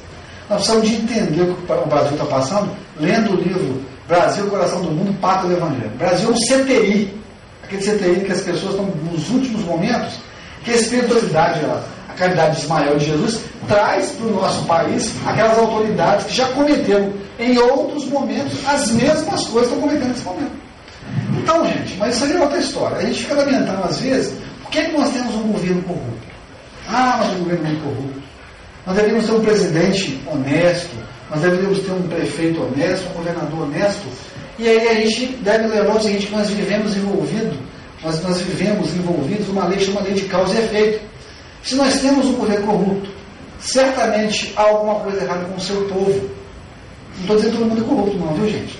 [0.49, 2.69] Nós precisamos de entender o que o Brasil está passando,
[2.99, 5.89] lendo o livro Brasil, Coração do Mundo, Pacto do Evangelho.
[5.91, 7.17] Brasil é um CTI,
[7.63, 10.15] aquele CTI que as pessoas estão nos últimos momentos
[10.65, 15.15] que a espiritualidade, a, a caridade de Ismael de Jesus, traz para o nosso país
[15.25, 20.25] aquelas autoridades que já cometeram em outros momentos as mesmas coisas que estão cometendo nesse
[20.25, 20.61] momento.
[21.41, 22.97] Então, gente, mas isso aí é outra história.
[22.97, 24.33] A gente fica lamentando às vezes,
[24.71, 26.27] por que, que nós temos um governo corrupto?
[26.87, 28.21] Ah, mas um governo muito corrupto.
[28.87, 30.95] Nós deveríamos ter um presidente honesto,
[31.29, 34.07] nós deveríamos ter um prefeito honesto, um governador honesto,
[34.57, 37.57] e aí a gente deve lembrar o seguinte, nós vivemos envolvidos,
[38.01, 41.01] nós, nós vivemos envolvidos numa lei chamada lei de causa e efeito.
[41.63, 43.09] Se nós temos um governo corrupto,
[43.59, 46.29] certamente há alguma coisa errada com o seu povo.
[47.17, 48.79] Não estou dizendo que todo mundo é corrupto, não, viu gente?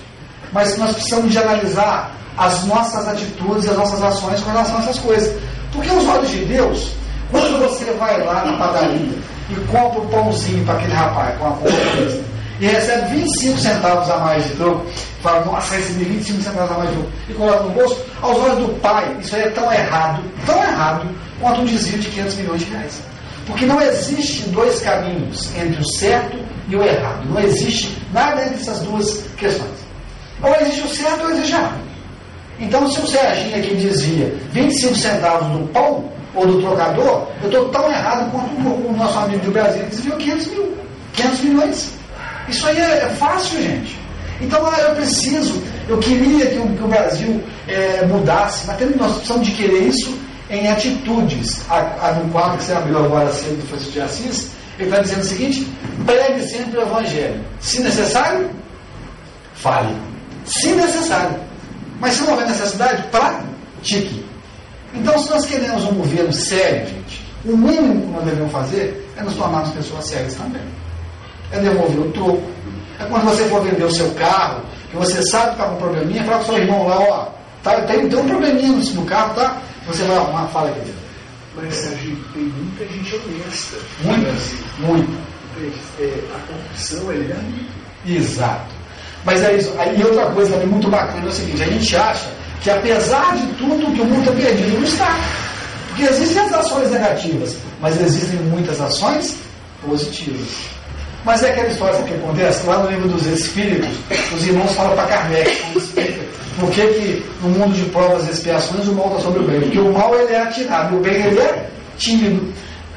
[0.52, 4.98] Mas nós precisamos de analisar as nossas atitudes as nossas ações com relação a essas
[4.98, 5.51] coisas.
[5.72, 6.92] Porque os olhos de Deus,
[7.30, 9.18] quando você vai lá na padaria
[9.50, 12.22] e compra um pãozinho para aquele rapaz com a conta
[12.60, 14.86] e recebe 25 centavos a mais de troco,
[15.20, 18.58] fala, nossa, recebi 25 centavos a mais de troco, e coloca no bolso, aos olhos
[18.58, 21.08] do pai, isso aí é tão errado, tão errado,
[21.40, 23.02] quanto um desvio de 500 milhões de reais.
[23.46, 27.28] Porque não existe dois caminhos entre o certo e o errado.
[27.28, 29.82] Não existe nada entre essas duas questões.
[30.40, 31.91] Ou existe o certo ou existe o errado.
[32.62, 37.68] Então, se o Serginho aqui desvia 25 centavos do pão ou do trocador, eu estou
[37.70, 40.76] tão errado quanto o nosso amigo do Brasil que desviou 500 mil,
[41.12, 41.92] 500 milhões.
[42.48, 43.98] Isso aí é, é fácil, gente.
[44.40, 49.46] Então eu preciso, eu queria que o, que o Brasil é, mudasse, mas nós precisamos
[49.46, 50.16] de querer isso
[50.48, 51.68] em atitudes.
[51.68, 55.02] A, a, no quadro que você abriu agora cedo do Francisco de Assis, ele está
[55.02, 55.68] dizendo o seguinte:
[56.06, 57.44] pregue sempre o Evangelho.
[57.60, 58.48] Se necessário,
[59.54, 59.96] fale.
[60.44, 61.51] Se necessário.
[62.02, 64.24] Mas se não houver necessidade, pratique.
[64.92, 69.22] Então, se nós queremos um governo sério, gente, o mínimo que nós devemos fazer é
[69.22, 70.62] nos tornarmos pessoas sérias também.
[71.52, 72.42] É devolver o troco.
[72.98, 75.78] É quando você for vender o seu carro, que você sabe que está com um
[75.78, 77.28] probleminha, fala com o seu irmão lá, ó,
[77.62, 79.62] tá, tem, tem um probleminha no carro, tá?
[79.86, 81.02] Você vai arrumar, fala aqui dentro.
[81.54, 83.76] Mas, Sérgio, tem muita gente honesta.
[84.02, 85.12] Muitas, muita.
[86.00, 87.68] É, a corrupção é grande.
[88.04, 88.81] Exato.
[89.24, 89.72] Mas é isso.
[89.96, 92.28] E outra coisa também muito bacana é o seguinte: a gente acha
[92.62, 95.16] que apesar de tudo que o mundo está perdido, não está.
[95.88, 99.36] Porque existem as ações negativas, mas existem muitas ações
[99.84, 100.48] positivas.
[101.24, 103.90] Mas é aquela história que acontece lá no livro dos Espíritos,
[104.34, 105.62] os irmãos falam para Kardec,
[106.58, 109.60] por que, que no mundo de provas e expiações o mal está sobre o bem?
[109.60, 112.52] Porque o mal ele é atirado, o bem ele é tímido.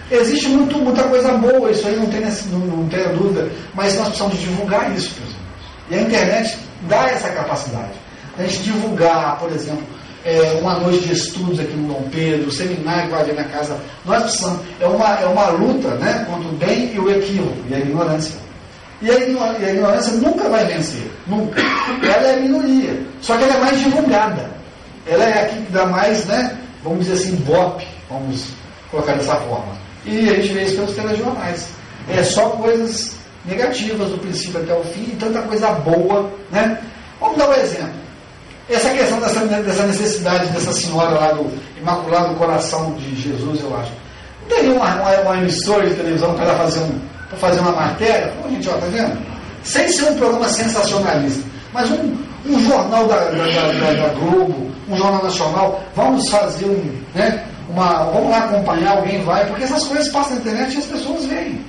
[0.09, 4.07] Existe muito, muita coisa boa, isso aí não tem, não, não tem dúvida, mas nós
[4.07, 5.44] precisamos divulgar isso, irmãos.
[5.89, 7.93] E a internet dá essa capacidade.
[8.38, 9.84] A gente divulgar, por exemplo,
[10.26, 13.78] é, uma noite de estudos aqui no Dom Pedro, seminário que vai haver na casa.
[14.04, 14.62] Nós precisamos.
[14.80, 18.36] É uma, é uma luta né, contra o bem e o equívoco e a ignorância.
[19.02, 19.19] E a,
[19.69, 21.12] ignorância nunca vai vencer.
[21.28, 21.62] Nunca.
[22.04, 23.06] Ela é minoria.
[23.21, 24.50] Só que ela é mais divulgada.
[25.06, 28.48] Ela é a que dá mais, né, vamos dizer assim, bope, vamos
[28.89, 29.78] colocar dessa forma.
[30.04, 31.69] E a gente vê isso pelos telejornais.
[32.10, 33.14] É só coisas
[33.45, 36.29] negativas do princípio até o fim e tanta coisa boa.
[36.51, 36.79] Né?
[37.19, 38.05] Vamos dar um exemplo.
[38.69, 43.91] Essa questão dessa, dessa necessidade dessa senhora lá do Imaculado Coração de Jesus, eu acho.
[44.41, 46.99] Não teria uma, uma, uma emissora de televisão para fazer, um,
[47.38, 48.34] fazer uma matéria?
[48.41, 49.17] Pô, gente, ó, tá vendo?
[49.63, 54.97] Sem ser um programa sensacionalista, mas um, um jornal da, da, da, da, Globo, um
[54.97, 60.08] jornal nacional, vamos fazer um, né, uma, vamos lá acompanhar, alguém vai, porque essas coisas
[60.10, 61.60] passam na internet e as pessoas veem.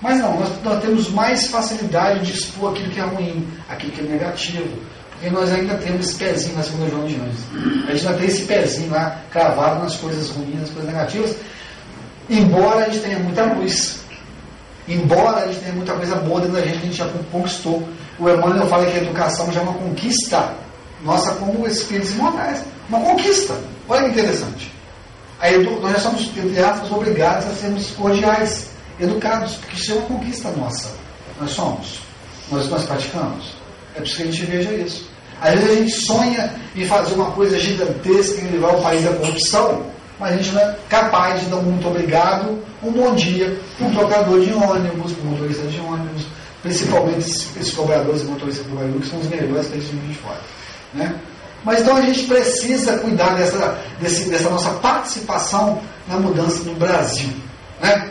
[0.00, 4.00] Mas não, nós, nós temos mais facilidade de expor aquilo que é ruim, aquilo que
[4.00, 4.78] é negativo.
[5.10, 7.86] Porque nós ainda temos esse pezinho na segunda João de Anjos.
[7.86, 11.36] A gente ainda tem esse pezinho lá cravado nas coisas ruins, nas coisas negativas.
[12.30, 14.00] Embora a gente tenha muita luz.
[14.88, 17.86] Embora a gente tenha muita coisa boa dentro da gente que a gente já conquistou.
[18.18, 20.54] O Emmanuel fala que a educação já é uma conquista
[21.04, 22.64] nossa como espíritos imortais.
[22.88, 23.54] Uma conquista.
[23.88, 24.72] Olha que interessante.
[25.38, 30.06] Aí nós já somos, entre aspas, obrigados a sermos cordiais educados, porque isso é uma
[30.06, 30.94] conquista nossa.
[31.40, 32.00] Nós somos.
[32.50, 33.54] Nós, nós praticamos.
[33.94, 35.10] É preciso que a gente veja isso.
[35.40, 39.12] Às vezes a gente sonha em fazer uma coisa gigantesca, em levar o país à
[39.14, 39.86] corrupção,
[40.18, 43.90] mas a gente não é capaz de dar um muito obrigado, um bom dia, um
[43.90, 46.24] trocador de ônibus, um motorista de ônibus,
[46.62, 50.14] principalmente esses cobradores e motoristas de ônibus, que são os melhores que a gente de
[50.14, 50.40] fora.
[50.92, 51.18] Né?
[51.64, 57.30] Mas então a gente precisa cuidar dessa, desse, dessa nossa participação na mudança no Brasil.
[57.80, 58.10] Né?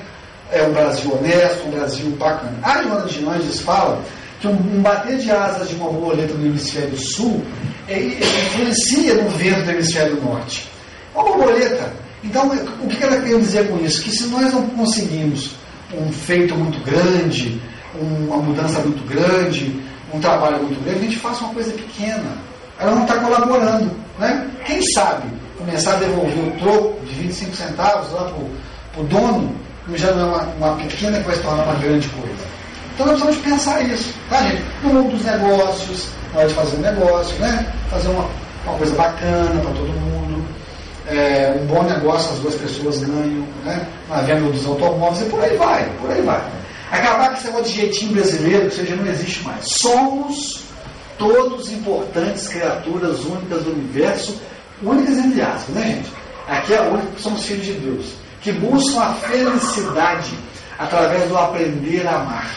[0.52, 2.58] É um Brasil honesto, um Brasil bacana.
[2.64, 4.02] A Joana de Nandes fala
[4.40, 7.44] que um, bater de asas de uma borboleta no hemisfério sul
[7.88, 10.70] é, é, influencia no vento do hemisfério norte.
[11.14, 12.48] Uma borboleta, então,
[12.82, 14.04] o que ela quer dizer com isso?
[14.04, 15.52] Que se nós não conseguimos
[15.94, 17.62] um feito muito grande,
[17.96, 19.82] uma mudança muito grande,
[20.14, 22.38] um trabalho muito grande, a gente faça uma coisa pequena.
[22.80, 23.92] Ela não está colaborando.
[24.18, 24.48] Né?
[24.66, 28.32] Quem sabe começar a devolver o troco de 25 centavos lá
[28.94, 29.56] para o dono,
[29.98, 32.50] já não é uma, uma pequena se tornar uma grande coisa.
[32.94, 34.64] Então nós precisamos pensar isso, tá, gente?
[34.84, 37.74] No mundo dos negócios, na hora de fazer um negócio, né?
[37.90, 38.28] Fazer uma,
[38.66, 40.46] uma coisa bacana para todo mundo.
[41.08, 43.88] É, um bom negócio, as duas pessoas ganham, né?
[44.10, 46.42] Na venda dos automóveis e por aí vai, por aí vai.
[46.92, 49.66] Acabar com esse negócio de jeitinho brasileiro, que seja, não existe mais.
[49.82, 50.64] Somos
[51.18, 54.42] todos importantes criaturas únicas do universo,
[54.82, 56.12] únicas entre aspas, né, gente?
[56.48, 58.06] Aqui é a única que somos filhos de Deus,
[58.42, 60.34] que buscam a felicidade
[60.78, 62.56] através do aprender a amar.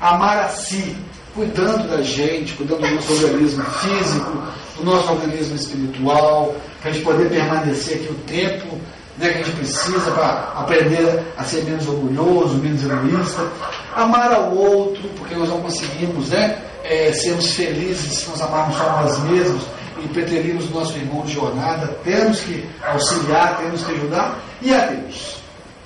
[0.00, 0.96] Amar a si,
[1.34, 4.42] cuidando da gente, cuidando do nosso organismo físico,
[4.76, 8.78] do nosso organismo espiritual, para a gente poder permanecer aqui o tempo
[9.18, 13.46] né, que a gente precisa para aprender a ser menos orgulhoso, menos egoísta.
[13.94, 18.84] Amar ao outro, porque nós não conseguimos né, é, sermos felizes se nós amarmos só
[19.02, 19.62] nós mesmos
[20.04, 21.86] e preterirmos o nosso irmão de jornada.
[22.04, 24.38] Temos que auxiliar, temos que ajudar.
[24.62, 25.36] E a Deus.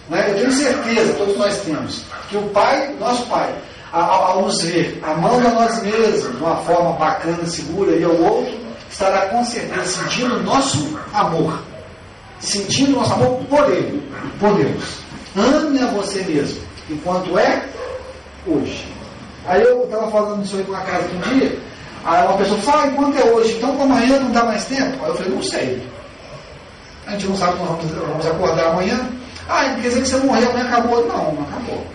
[0.08, 0.30] Né?
[0.30, 3.54] Eu tenho certeza, todos nós temos, que o Pai, nosso Pai,
[3.92, 8.14] ao, ao nos ver amando a nós mesmos de uma forma bacana, segura, e ao
[8.16, 8.54] outro,
[8.90, 11.62] estará com certeza sentindo o nosso amor.
[12.40, 14.02] Sentindo o nosso amor por Ele,
[14.38, 14.98] por Deus.
[15.36, 17.66] Ame a você mesmo, enquanto é
[18.46, 18.86] hoje.
[19.46, 21.58] Aí eu estava falando isso aí uma casa aqui um dia,
[22.04, 25.04] aí uma pessoa falou, ah, enquanto é hoje, então como amanhã não dá mais tempo?
[25.04, 25.82] Aí eu falei, não sei.
[27.06, 29.08] A gente não sabe quando vamos, vamos acordar amanhã.
[29.48, 31.06] Ah, quer dizer que você morreu, amanhã acabou.
[31.06, 31.86] Não, não acabou.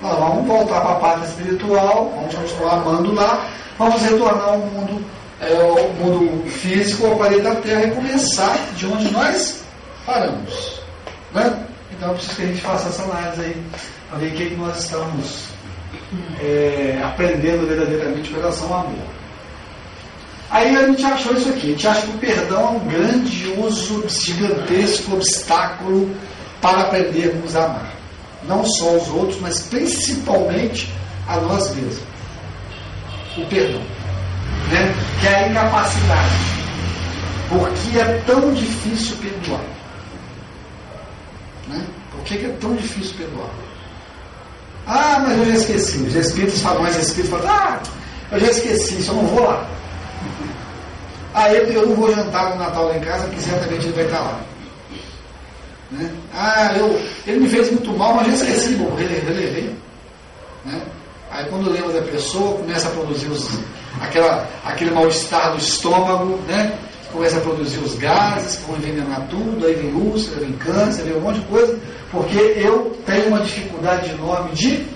[0.00, 3.46] Nós vamos voltar para a parte espiritual, vamos continuar amando lá,
[3.78, 5.04] vamos retornar ao mundo,
[5.40, 9.62] é, ao mundo físico, ao planeta da Terra e começar de onde nós
[10.04, 10.80] paramos.
[11.32, 11.66] Né?
[11.92, 13.62] Então eu preciso que a gente faça essa análise aí,
[14.10, 15.44] para ver o que, que nós estamos
[16.40, 19.21] é, aprendendo verdadeiramente com relação ao amor.
[20.52, 24.04] Aí a gente achou isso aqui, a gente acha que o perdão é um grandioso,
[24.08, 26.14] gigantesco obstáculo
[26.60, 28.02] para aprendermos a amar
[28.46, 30.92] não só aos outros, mas principalmente
[31.28, 32.02] a nós mesmos.
[33.36, 33.80] O perdão.
[34.70, 34.94] Né?
[35.20, 36.34] Que é a incapacidade.
[37.48, 39.64] Por que é tão difícil perdoar?
[41.68, 41.84] Né?
[42.10, 43.50] Por que é tão difícil perdoar?
[44.86, 45.98] Ah, mas eu já esqueci.
[45.98, 47.82] Os espíritos falam, mais espíritos falam, ah,
[48.32, 49.68] eu já esqueci, só não vou lá.
[51.34, 54.04] Ah, eu, eu não vou jantar no Natal lá em casa, porque certamente ele vai
[54.04, 54.40] estar lá.
[55.90, 56.10] Né?
[56.34, 59.74] Ah, eu, ele me fez muito mal, mas já esqueci, bom, relevei.
[60.64, 60.80] Né?
[61.30, 63.58] Aí quando lembra da pessoa, começa a produzir os,
[64.00, 66.78] aquela, aquele mal-estar do estômago, né?
[67.12, 71.16] começa a produzir os gases, que vão envenenar tudo, aí vem úlcera, vem câncer, vem
[71.16, 71.78] um monte de coisa,
[72.10, 74.86] porque eu tenho uma dificuldade enorme de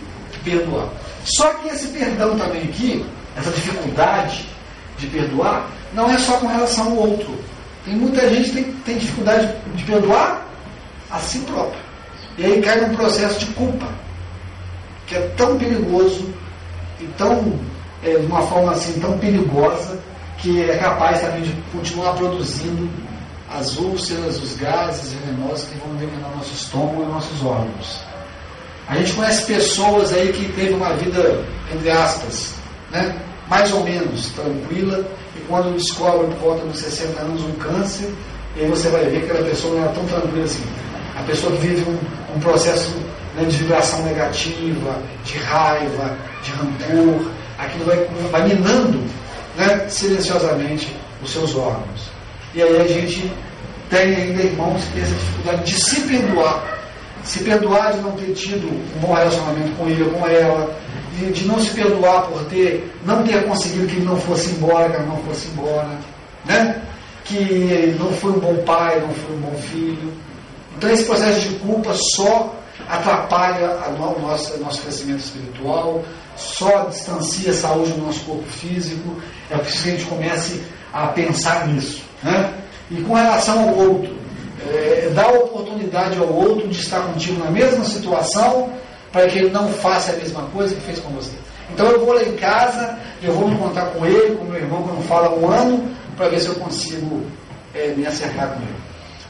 [0.43, 0.89] perdoar.
[1.25, 3.05] Só que esse perdão também aqui,
[3.37, 4.47] essa dificuldade
[4.99, 7.35] de perdoar, não é só com relação ao outro.
[7.85, 10.47] Tem muita gente que tem, tem dificuldade de perdoar
[11.11, 11.81] a si próprio.
[12.37, 13.87] E aí cai num processo de culpa,
[15.07, 16.29] que é tão perigoso
[17.01, 17.59] e tão,
[18.05, 19.99] é, de uma forma assim, tão perigosa,
[20.37, 22.91] que é capaz também de continuar produzindo
[23.51, 28.03] as úlceras, os gases venenosos que vão envenenar nosso estômago e nossos órgãos.
[28.87, 32.55] A gente conhece pessoas aí que teve uma vida, entre aspas,
[32.91, 33.17] né,
[33.49, 38.11] mais ou menos tranquila, e quando descobre por volta dos 60 anos um câncer,
[38.57, 40.65] e aí você vai ver que aquela pessoa não era tão tranquila assim.
[41.15, 42.95] A pessoa vive um, um processo
[43.37, 49.03] né, de vibração negativa, de raiva, de rancor, aquilo vai, vai minando
[49.57, 52.11] né, silenciosamente os seus órgãos.
[52.55, 53.31] E aí a gente
[53.91, 56.77] tem ainda irmãos que têm essa dificuldade de se perdoar.
[57.25, 60.75] Se perdoar de não ter tido um bom relacionamento com ele ou com ela,
[61.17, 64.91] de, de não se perdoar por ter, não ter conseguido que ele não fosse embora,
[64.91, 65.99] que ela não fosse embora,
[66.45, 66.83] né?
[67.25, 70.13] que ele não foi um bom pai, não foi um bom filho.
[70.77, 72.55] Então esse processo de culpa só
[72.89, 76.05] atrapalha o nosso, nosso crescimento espiritual,
[76.37, 79.17] só distancia a saúde do nosso corpo físico.
[79.51, 82.03] É preciso que a gente comece a pensar nisso.
[82.23, 82.53] Né?
[82.91, 84.17] E com relação ao outro,
[84.69, 88.71] é, dá oportunidade ao outro de estar contigo na mesma situação
[89.13, 91.37] para que ele não faça a mesma coisa que fez com você.
[91.73, 94.83] Então eu vou lá em casa, eu vou me encontrar com ele, com meu irmão
[94.83, 97.25] que não fala há um ano, para ver se eu consigo
[97.75, 98.77] é, me acertar com ele.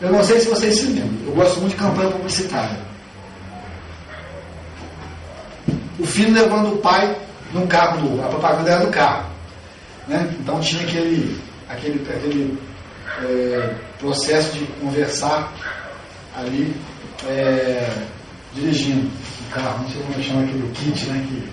[0.01, 2.79] Eu não sei se vocês se lembram, eu gosto muito de campanha publicitária.
[5.99, 7.17] O filho levando o pai
[7.53, 9.31] num carro, do, a propaganda era do carro.
[10.07, 10.35] Né?
[10.39, 12.59] Então tinha aquele, aquele, aquele
[13.23, 15.53] é, processo de conversar
[16.37, 16.77] ali
[17.27, 17.89] é,
[18.53, 19.11] dirigindo
[19.53, 21.27] carro, não sei como chama aquele kit, né?
[21.29, 21.49] Que,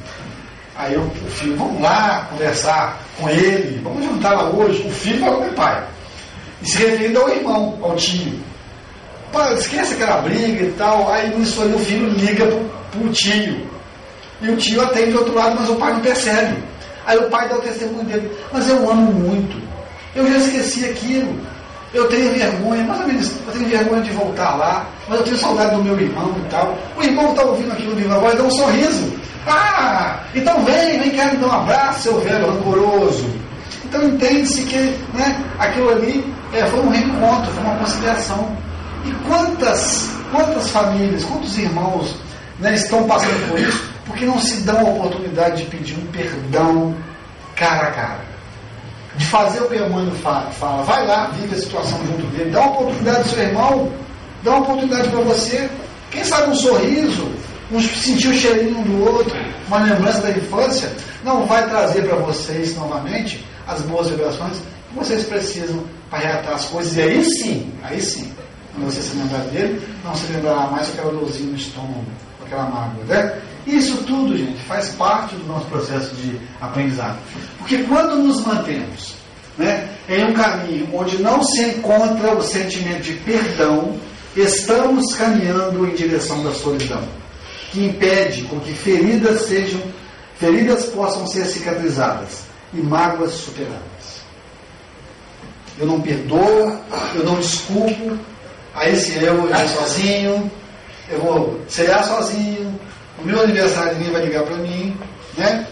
[0.75, 4.81] aí eu, o filho, vamos lá conversar com ele, vamos jantar lá hoje.
[4.87, 5.83] O filho falou com o pai.
[6.61, 8.39] E se referindo ao irmão, ao tio.
[9.31, 11.11] Pô, esquece aquela briga e tal.
[11.11, 13.67] Aí nisso aí o filho liga pro, pro tio.
[14.41, 16.63] E o tio atende do outro lado, mas o pai não percebe.
[17.05, 18.31] Aí o pai dá o testemunho dele.
[18.51, 19.61] Mas eu amo muito.
[20.15, 21.39] Eu já esqueci aquilo.
[21.93, 25.37] Eu tenho vergonha, mais ou menos, eu tenho vergonha de voltar lá, mas eu tenho
[25.37, 26.75] saudade do meu irmão e tal.
[26.97, 29.13] O irmão está ouvindo aquilo viva voz, dá um sorriso.
[29.45, 33.29] Ah, então vem, vem cá me dar um abraço, seu velho rancoroso.
[33.85, 34.77] Então entende-se que
[35.13, 38.57] né, aquilo ali é, foi um reencontro, foi uma conciliação.
[39.05, 42.15] E quantas, quantas famílias, quantos irmãos
[42.59, 46.95] né, estão passando por isso porque não se dão a oportunidade de pedir um perdão
[47.55, 48.32] cara a cara?
[49.17, 52.61] De fazer o que irmão fala, fala, vai lá, vive a situação junto dele, dá
[52.61, 53.93] uma oportunidade ao seu irmão,
[54.43, 55.69] dá uma oportunidade para você.
[56.09, 57.27] Quem sabe um sorriso,
[57.71, 59.35] um sentir o cheirinho um do outro,
[59.67, 60.91] uma lembrança da infância,
[61.23, 66.65] não vai trazer para vocês novamente as boas vibrações que vocês precisam para reatar as
[66.65, 66.95] coisas.
[66.95, 68.31] E aí sim, aí sim,
[68.73, 72.05] quando você se lembrar dele, não se lembrará mais aquela dorzinha no estômago,
[72.45, 73.03] aquela mágoa.
[73.07, 73.41] Né?
[73.65, 77.17] Isso tudo, gente, faz parte do nosso processo de aprendizado.
[77.59, 79.15] Porque quando nos mantemos
[79.57, 83.97] né, em um caminho onde não se encontra o sentimento de perdão,
[84.35, 87.03] estamos caminhando em direção da solidão,
[87.71, 89.81] que impede com que feridas sejam,
[90.37, 94.23] feridas possam ser cicatrizadas e mágoas superadas.
[95.77, 96.77] Eu não perdoo,
[97.15, 98.17] eu não desculpo,
[98.75, 100.51] aí se eu, eu sozinho,
[101.09, 102.62] eu vou cear sozinho,
[103.23, 104.97] o meu aniversário ninguém vai ligar para mim,
[105.37, 105.65] né?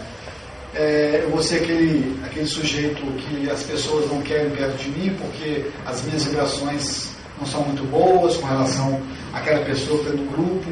[0.74, 5.14] É, eu vou ser aquele, aquele sujeito que as pessoas não querem perto de mim
[5.20, 9.02] porque as minhas vibrações não são muito boas com relação
[9.34, 10.64] àquela pessoa que está no grupo.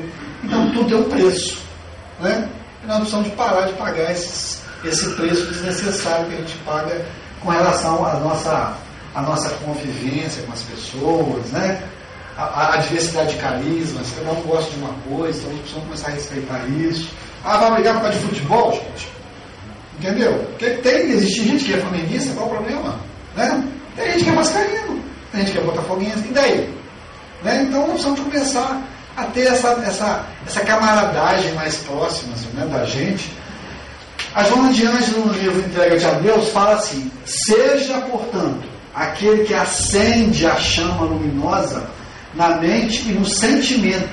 [0.43, 1.63] Então tudo tem um preço.
[2.19, 2.49] Né?
[2.83, 7.05] E nós precisamos de parar de pagar esses, esse preço desnecessário que a gente paga
[7.41, 8.75] com relação à nossa,
[9.15, 11.83] à nossa convivência com as pessoas, né?
[12.41, 15.81] A, a, diversidade de carismas, cada um gosta de uma coisa, então a gente precisa
[15.83, 17.11] começar a respeitar isso.
[17.45, 19.09] Ah, vai brigar por causa de futebol, gente?
[19.99, 20.39] Entendeu?
[20.51, 22.99] Porque tem, existe gente que é flamenguista, qual o problema?
[23.37, 23.69] Né?
[23.95, 26.75] Tem gente que é mascarino, tem gente que é botafoguense, e daí?
[27.43, 27.67] Né?
[27.69, 28.83] Então precisamos começar
[29.17, 33.31] a ter essa, essa, essa camaradagem mais próxima assim, né, da gente.
[34.35, 38.63] A Joana de Ângelo, no livro Entrega-te a Deus, fala assim: Seja, portanto,
[38.95, 41.85] aquele que acende a chama luminosa
[42.35, 44.09] na mente e no sentimento,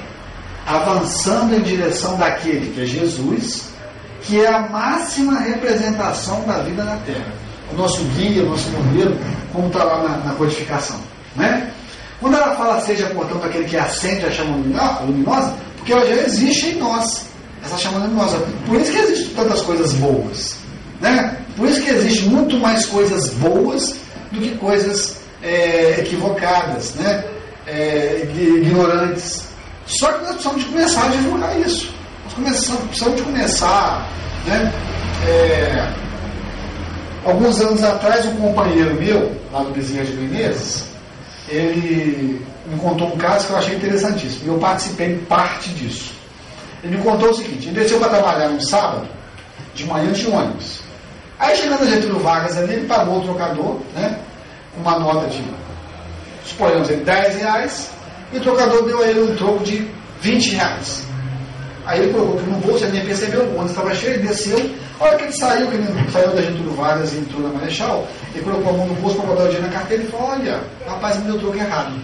[0.65, 3.69] avançando em direção daquele que é Jesus,
[4.23, 7.33] que é a máxima representação da vida na Terra.
[7.71, 9.17] O nosso guia, o nosso modelo,
[9.53, 10.99] como está lá na, na codificação.
[11.35, 11.71] Né?
[12.19, 14.57] Quando ela fala seja, portanto, aquele que acende a chama
[15.05, 17.27] luminosa, porque ela já existe em nós,
[17.63, 18.39] essa chama luminosa.
[18.65, 20.57] Por isso que existem tantas coisas boas.
[20.99, 21.37] Né?
[21.55, 23.95] Por isso que existe muito mais coisas boas
[24.31, 26.95] do que coisas é, equivocadas.
[26.95, 27.23] Né?
[27.67, 29.47] É, ignorantes.
[29.85, 31.93] Só que nós precisamos de começar a divulgar isso.
[32.23, 34.09] Nós começamos, precisamos de começar.
[34.45, 34.73] Né?
[35.25, 35.93] É,
[37.25, 40.85] alguns anos atrás, um companheiro meu, lá do Bezerra de Menezes,
[41.49, 44.45] ele me contou um caso que eu achei interessantíssimo.
[44.45, 46.13] E eu participei de parte disso.
[46.83, 49.07] Ele me contou o seguinte: ele desceu para trabalhar no sábado,
[49.73, 50.81] de manhã de ônibus.
[51.39, 54.19] Aí chegando a Getúlio Vargas ali, ele pagou o trocador, né?
[54.77, 55.43] Uma nota de
[56.47, 57.91] suponhamos ele 10 reais,
[58.31, 59.87] e o trocador deu a ele um troco de
[60.21, 61.07] 20 reais.
[61.85, 64.75] Aí ele colocou no bolso, ele nem percebeu, o ônibus estava cheio, ele desceu.
[64.99, 68.05] A hora que ele saiu, que ele saiu da Getúlio Vargas e entrou na Marechal,
[68.35, 70.61] ele colocou a mão no bolso para botar o dinheiro na carteira e falou, olha,
[70.85, 71.95] rapaz, me deu o troco errado.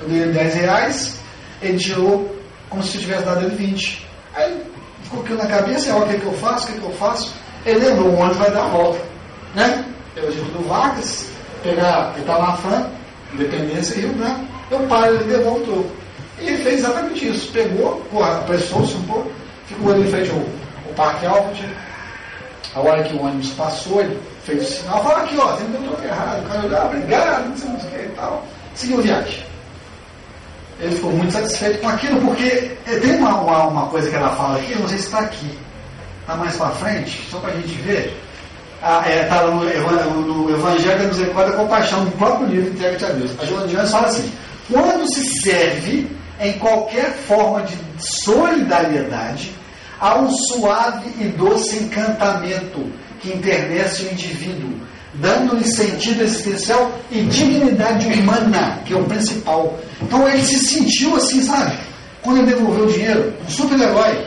[0.00, 1.20] Eu dei ele 10 reais,
[1.62, 2.36] ele tirou
[2.68, 4.06] como se tivesse dado ele 20.
[4.34, 4.62] Aí
[5.04, 6.86] ficou aquilo na cabeça, olha o que, é que eu faço, o que, é que
[6.86, 7.32] eu faço?
[7.64, 8.98] Ele lembrou, o ônibus vai dar a volta.
[9.54, 9.84] Né?
[10.14, 11.30] Pela Getúlio Vargas,
[11.62, 12.86] pegar, ele estava na Fran,
[13.32, 14.44] Independência e Rio Branco.
[14.70, 15.90] Eu pai ele levou o.
[16.40, 17.50] E ele fez exatamente isso.
[17.52, 19.30] Pegou, apressou-se um pouco,
[19.66, 21.68] ficou ali em frente ao, ao Parque Albert.
[22.74, 25.78] A hora que o ônibus passou, ele fez o sinal, falou aqui, ó, você me
[25.78, 26.44] deu troco errado.
[26.44, 28.46] O cara olhou, ah, obrigado, não sei o que e tal.
[28.74, 29.44] Seguiu viagem.
[30.80, 34.58] Ele ficou muito satisfeito com aquilo, porque tem uma, uma, uma coisa que ela fala
[34.58, 35.58] aqui, não sei se está aqui.
[36.20, 38.16] Está mais para frente, só para a gente ver
[38.78, 43.08] está ah, é, no, no, Evangelho da Misericórdia com Compaixão, no próprio livro Entrega-te a
[43.08, 43.32] Deus.
[43.40, 44.32] A Joana de Anjos fala assim:
[44.70, 46.06] quando se serve
[46.40, 49.52] em qualquer forma de solidariedade,
[50.00, 52.86] há um suave e doce encantamento
[53.20, 54.70] que internece o indivíduo,
[55.14, 59.76] dando-lhe sentido existencial e dignidade humana, que é o principal.
[60.00, 61.76] Então ele se sentiu assim, sabe?
[62.22, 64.24] Quando ele devolveu o dinheiro, um super-herói.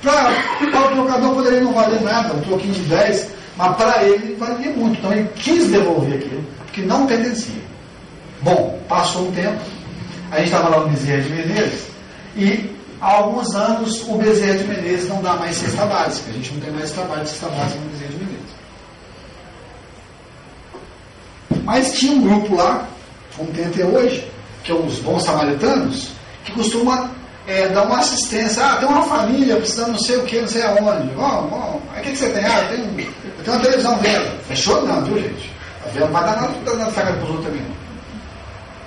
[0.00, 0.32] Para
[0.62, 4.98] o trocador poderia não valer nada, um troquinho de 10, mas para ele valia muito.
[4.98, 7.62] Então ele quis devolver aquilo, que não pertencia.
[8.42, 9.60] Bom, passou um tempo,
[10.30, 11.86] a gente estava lá no Bezerra de Menezes,
[12.36, 16.30] e há alguns anos o Bezerra de Menezes não dá mais cesta básica.
[16.30, 18.54] A gente não tem mais trabalho de cesta básica no Bezerra de Menezes.
[21.64, 22.86] Mas tinha um grupo lá,
[23.36, 24.28] como tem até hoje,
[24.62, 26.10] que é os bons samaritanos,
[26.44, 27.10] que costuma
[27.46, 28.64] é, dar uma assistência.
[28.64, 31.08] Ah, tem uma família precisando não sei o que, não sei aonde.
[31.14, 31.82] Vamos, vamos.
[31.94, 32.44] Aí o que, que você tem?
[32.44, 33.08] Ah, eu tenho,
[33.44, 34.44] tenho uma televisão vendo.
[34.48, 34.82] Fechou?
[34.86, 35.52] Não, viu, gente?
[35.84, 37.62] A venda não vai dar nada, nada para os outros também.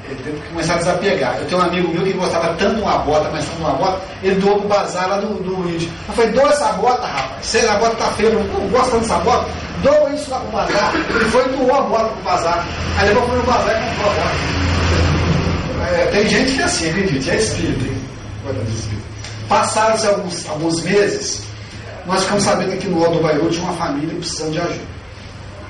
[0.10, 1.38] Ele teve que começar a desapegar.
[1.38, 3.74] Eu tenho um amigo meu que gostava tanto de uma bota, mas tanto de uma
[3.74, 5.84] bota, ele doou pro bazar lá do, do Luiz.
[5.84, 7.46] Eu falei, doa essa bota, rapaz.
[7.46, 9.50] Se a bota tá feia, não gosto tanto dessa bota,
[9.84, 10.96] doa isso lá pro bazar.
[10.96, 12.66] Ele foi e doou a bota pro bazar.
[12.98, 14.68] Aí levou pro bazar e comprou a bota.
[15.94, 17.98] É, tem gente que é assim, acredite, é espírito, hein?
[19.50, 21.44] Passaram-se alguns, alguns meses,
[22.08, 24.98] nós ficamos sabendo que no Alto Baiú tinha uma família precisando de ajuda.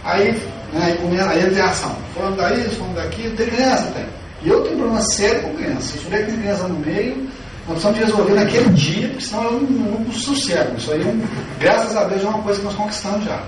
[0.03, 0.31] Aí,
[0.71, 1.95] né, aí, aí entra a ação.
[2.15, 4.05] Falando daí, falando daqui, tem criança, tem.
[4.43, 5.97] E eu tenho problema sério com criança.
[5.97, 7.27] Se tem criança no meio,
[7.67, 10.77] nós precisamos resolver naquele dia, porque senão eu não, não, sossego.
[10.77, 11.15] Isso aí, é
[11.59, 13.41] graças a Deus, é uma coisa que nós conquistamos já.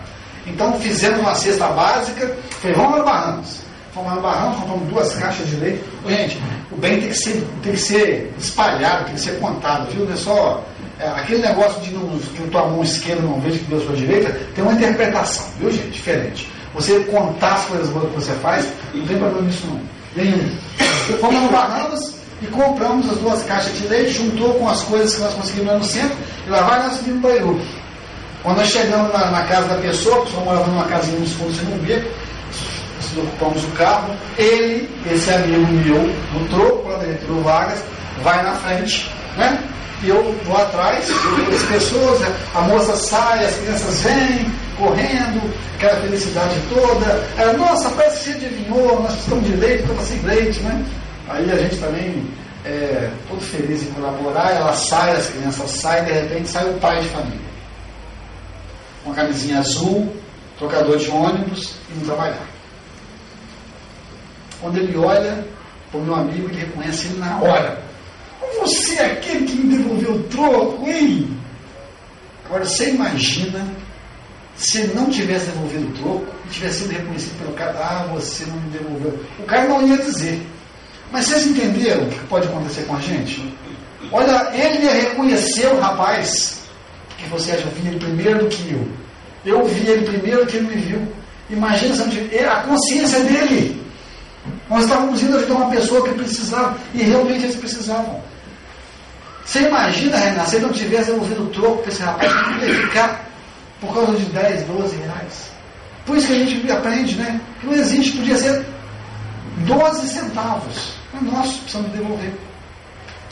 [0.47, 3.61] Então fizemos uma cesta básica, falei, vamos lá no Barramos.
[3.93, 5.83] Fomos lá no Barramos, compramos duas caixas de leite.
[6.07, 10.05] Gente, o bem tem que ser, tem que ser espalhado, tem que ser contado, viu?
[10.05, 10.63] Não é só.
[10.99, 14.37] É, aquele negócio de não, que tua mão esquerda não veja que deu a direita,
[14.53, 15.91] tem uma interpretação, viu gente?
[15.91, 16.47] Diferente.
[16.73, 19.79] Você contar as coisas boas que você faz, não tem problema nisso não.
[20.15, 20.57] Nenhum.
[21.21, 25.21] Fomos no Bahamas e compramos as duas caixas de leite, juntou com as coisas que
[25.21, 27.61] nós conseguimos lá no centro, e lá vai nós subimos para Bairu.
[28.43, 31.55] Quando nós chegamos na, na, casa da pessoa, a pessoa morava numa casinha nos fundos
[31.55, 32.09] sem um beco,
[32.97, 37.83] nós ocupamos o carro, ele, esse amigo meu, no troco, quando ele entrou vagas,
[38.21, 39.63] vai na frente, né?
[40.01, 42.21] E eu vou atrás, as pessoas,
[42.55, 47.05] a moça sai, as crianças vêm, correndo, aquela felicidade toda.
[47.37, 50.85] Ela, nossa, parece que você adivinhou, nós precisamos de leite, estamos sem leite, né?
[51.27, 52.25] Aí a gente também,
[52.65, 57.01] é, todo feliz em colaborar, ela sai, as crianças saem, de repente sai o pai
[57.01, 57.49] de família.
[59.05, 60.15] Uma camisinha azul,
[60.57, 62.47] trocador de ônibus, indo trabalhar.
[64.61, 65.45] Quando ele olha
[65.91, 67.88] para o meu amigo, ele reconhece ele na hora.
[68.57, 71.29] Você é aquele que me devolveu o troco, hein?
[72.45, 73.67] Agora você imagina
[74.55, 78.45] se ele não tivesse devolvido o troco e tivesse sido reconhecido pelo cara, ah, você
[78.45, 79.19] não me devolveu.
[79.39, 80.41] O cara não ia dizer.
[81.11, 83.41] Mas vocês entenderam o que pode acontecer com a gente?
[84.11, 84.79] Olha, ele
[85.67, 86.61] o rapaz,
[87.17, 88.87] que você acha, eu vi ele primeiro do que eu.
[89.45, 91.07] Eu vi ele primeiro que ele me viu.
[91.49, 93.81] Imagina se tivesse, a consciência dele.
[94.69, 98.21] Nós estávamos indo ajudar uma pessoa que precisava, e realmente eles precisavam.
[99.49, 102.31] Você imagina, Renan, se ele não tivesse devolvido o troco para esse rapaz,
[102.61, 103.27] ele ia ficar
[103.81, 105.51] por causa de 10, 12 reais.
[106.05, 107.41] Por isso que a gente aprende, né?
[107.59, 108.63] Que não existe, podia ser
[109.65, 110.93] 12 centavos.
[111.15, 112.31] É nosso, precisamos devolver.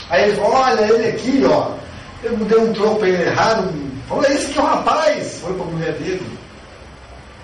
[0.09, 1.75] Aí ele falou, olha ele aqui, ó.
[2.23, 3.71] Eu dei um troco para ele errado.
[4.09, 5.39] Falou, esse que é o rapaz.
[5.39, 6.39] Foi para a mulher dele.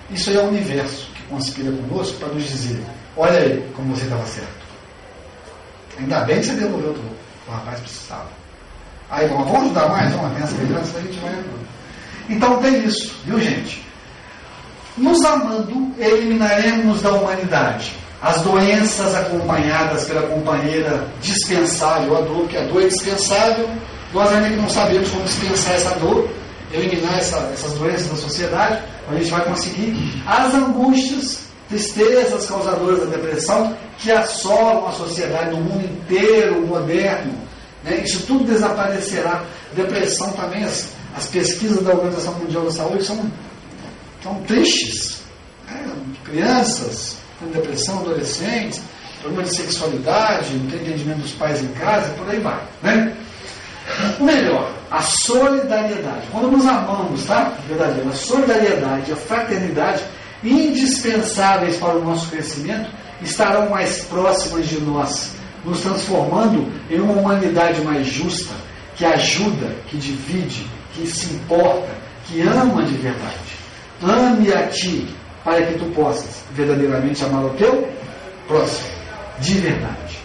[0.09, 2.84] Isso aí é o universo que conspira conosco para nos dizer,
[3.15, 4.63] olha aí como você estava certo.
[5.99, 7.15] Ainda bem que você devolveu o troco.
[7.47, 8.42] O rapaz precisava.
[9.14, 10.11] Aí vamos, vamos ajudar mais?
[10.11, 11.43] Vamos, tem essa criança, a gente vai
[12.30, 13.84] então tem isso, viu gente?
[14.97, 22.64] Nos amando, eliminaremos da humanidade as doenças acompanhadas pela companheira dispensável, a dor, que a
[22.64, 23.70] dor é dispensável,
[24.14, 26.30] nós ainda não sabemos como dispensar essa dor,
[26.72, 30.24] eliminar essa, essas doenças da sociedade, a gente vai conseguir.
[30.26, 37.34] As angústias, tristezas causadoras da depressão, que assolam a sociedade no mundo inteiro, moderno,
[37.84, 38.01] né?
[38.03, 39.43] isso tudo desaparecerá.
[39.75, 43.31] Depressão também, as, as pesquisas da Organização Mundial da Saúde são,
[44.21, 45.21] são tristes.
[45.67, 45.91] Né?
[46.23, 48.81] Crianças com depressão, adolescentes,
[49.21, 52.61] problema de sexualidade, não tem entendimento dos pais em casa, por aí vai.
[52.81, 53.15] Né?
[54.19, 56.27] O melhor, a solidariedade.
[56.31, 57.53] Quando nos amamos, tá?
[57.67, 60.03] Verdadeiro, a solidariedade, a fraternidade,
[60.43, 62.89] indispensáveis para o nosso crescimento,
[63.21, 65.31] estarão mais próximas de nós,
[65.64, 68.53] nos transformando em uma humanidade mais justa,
[68.95, 71.89] que ajuda, que divide, que se importa,
[72.26, 73.34] que ama de verdade.
[74.01, 75.07] Ame a ti,
[75.43, 77.88] para que tu possas verdadeiramente amar o teu
[78.47, 78.88] próximo,
[79.39, 80.20] de verdade.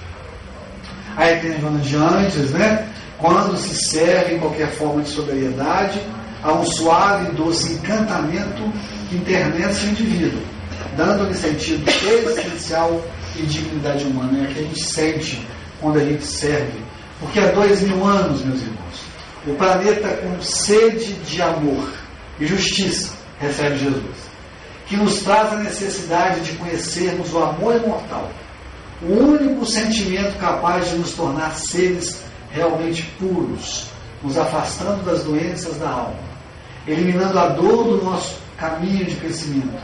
[1.17, 2.87] Aí tem Joana de antes, né?
[3.19, 6.01] Quando se serve em qualquer forma de sobriedade,
[6.43, 8.63] há um suave e doce encantamento
[9.09, 10.41] que internece o indivíduo,
[10.97, 13.03] dando-lhe sentido essencial
[13.39, 14.39] e dignidade humana.
[14.39, 15.47] É o que a gente sente
[15.81, 16.81] quando a gente serve.
[17.21, 19.09] Porque há dois mil anos, meus irmãos,
[19.47, 21.93] o planeta com sede de amor
[22.39, 24.17] e justiça recebe Jesus,
[24.87, 28.31] que nos traz a necessidade de conhecermos o amor imortal,
[29.03, 33.87] o único sentimento capaz de nos tornar seres realmente puros,
[34.23, 36.19] nos afastando das doenças da alma,
[36.87, 39.79] eliminando a dor do nosso caminho de crescimento,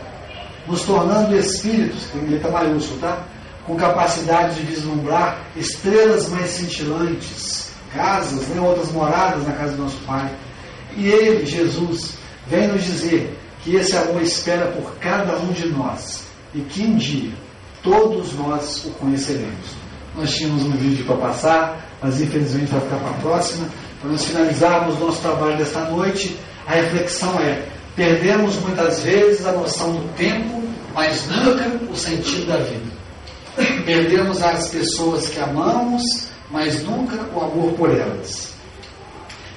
[0.66, 3.24] nos tornando espíritos, tem letra maiúsculo, tá?
[3.66, 8.60] Com capacidade de vislumbrar estrelas mais cintilantes, casas, né?
[8.60, 10.30] outras moradas na casa do nosso Pai.
[10.96, 12.14] E Ele, Jesus,
[12.46, 16.96] vem nos dizer que esse amor espera por cada um de nós e que um
[16.96, 17.32] dia
[17.82, 19.84] todos nós o conheceremos.
[20.16, 23.68] Nós tínhamos um vídeo para passar, mas infelizmente vai ficar para a próxima.
[24.00, 29.92] Para nós finalizarmos nosso trabalho desta noite, a reflexão é: perdemos muitas vezes a noção
[29.92, 30.62] do tempo,
[30.94, 32.93] mas nunca o sentido da vida.
[33.84, 36.02] Perdemos as pessoas que amamos,
[36.50, 38.52] mas nunca o amor por elas.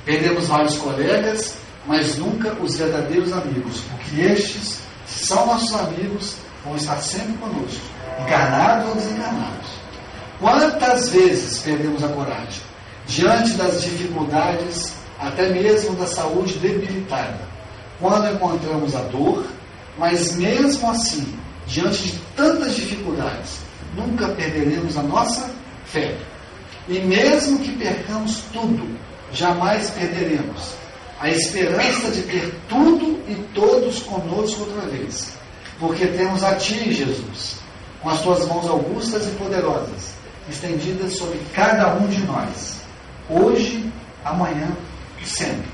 [0.06, 6.76] Perdemos vários colegas, mas nunca os verdadeiros amigos, porque estes, se são nossos amigos, vão
[6.76, 7.82] estar sempre conosco,
[8.22, 9.68] encarnados ou desencarnados.
[10.40, 12.62] Quantas vezes perdemos a coragem
[13.08, 17.40] diante das dificuldades, até mesmo da saúde debilitada,
[18.00, 19.46] quando encontramos a dor,
[19.98, 21.34] mas mesmo assim,
[21.66, 23.67] diante de tantas dificuldades,
[23.98, 25.50] nunca perderemos a nossa
[25.86, 26.16] fé.
[26.88, 28.88] E mesmo que percamos tudo,
[29.34, 30.76] jamais perderemos
[31.20, 35.34] a esperança de ter tudo e todos conosco outra vez.
[35.80, 37.58] Porque temos a Ti, Jesus,
[38.02, 40.14] com as Tuas mãos augustas e poderosas,
[40.50, 42.82] estendidas sobre cada um de nós,
[43.30, 43.92] hoje,
[44.24, 44.70] amanhã
[45.22, 45.66] e sempre.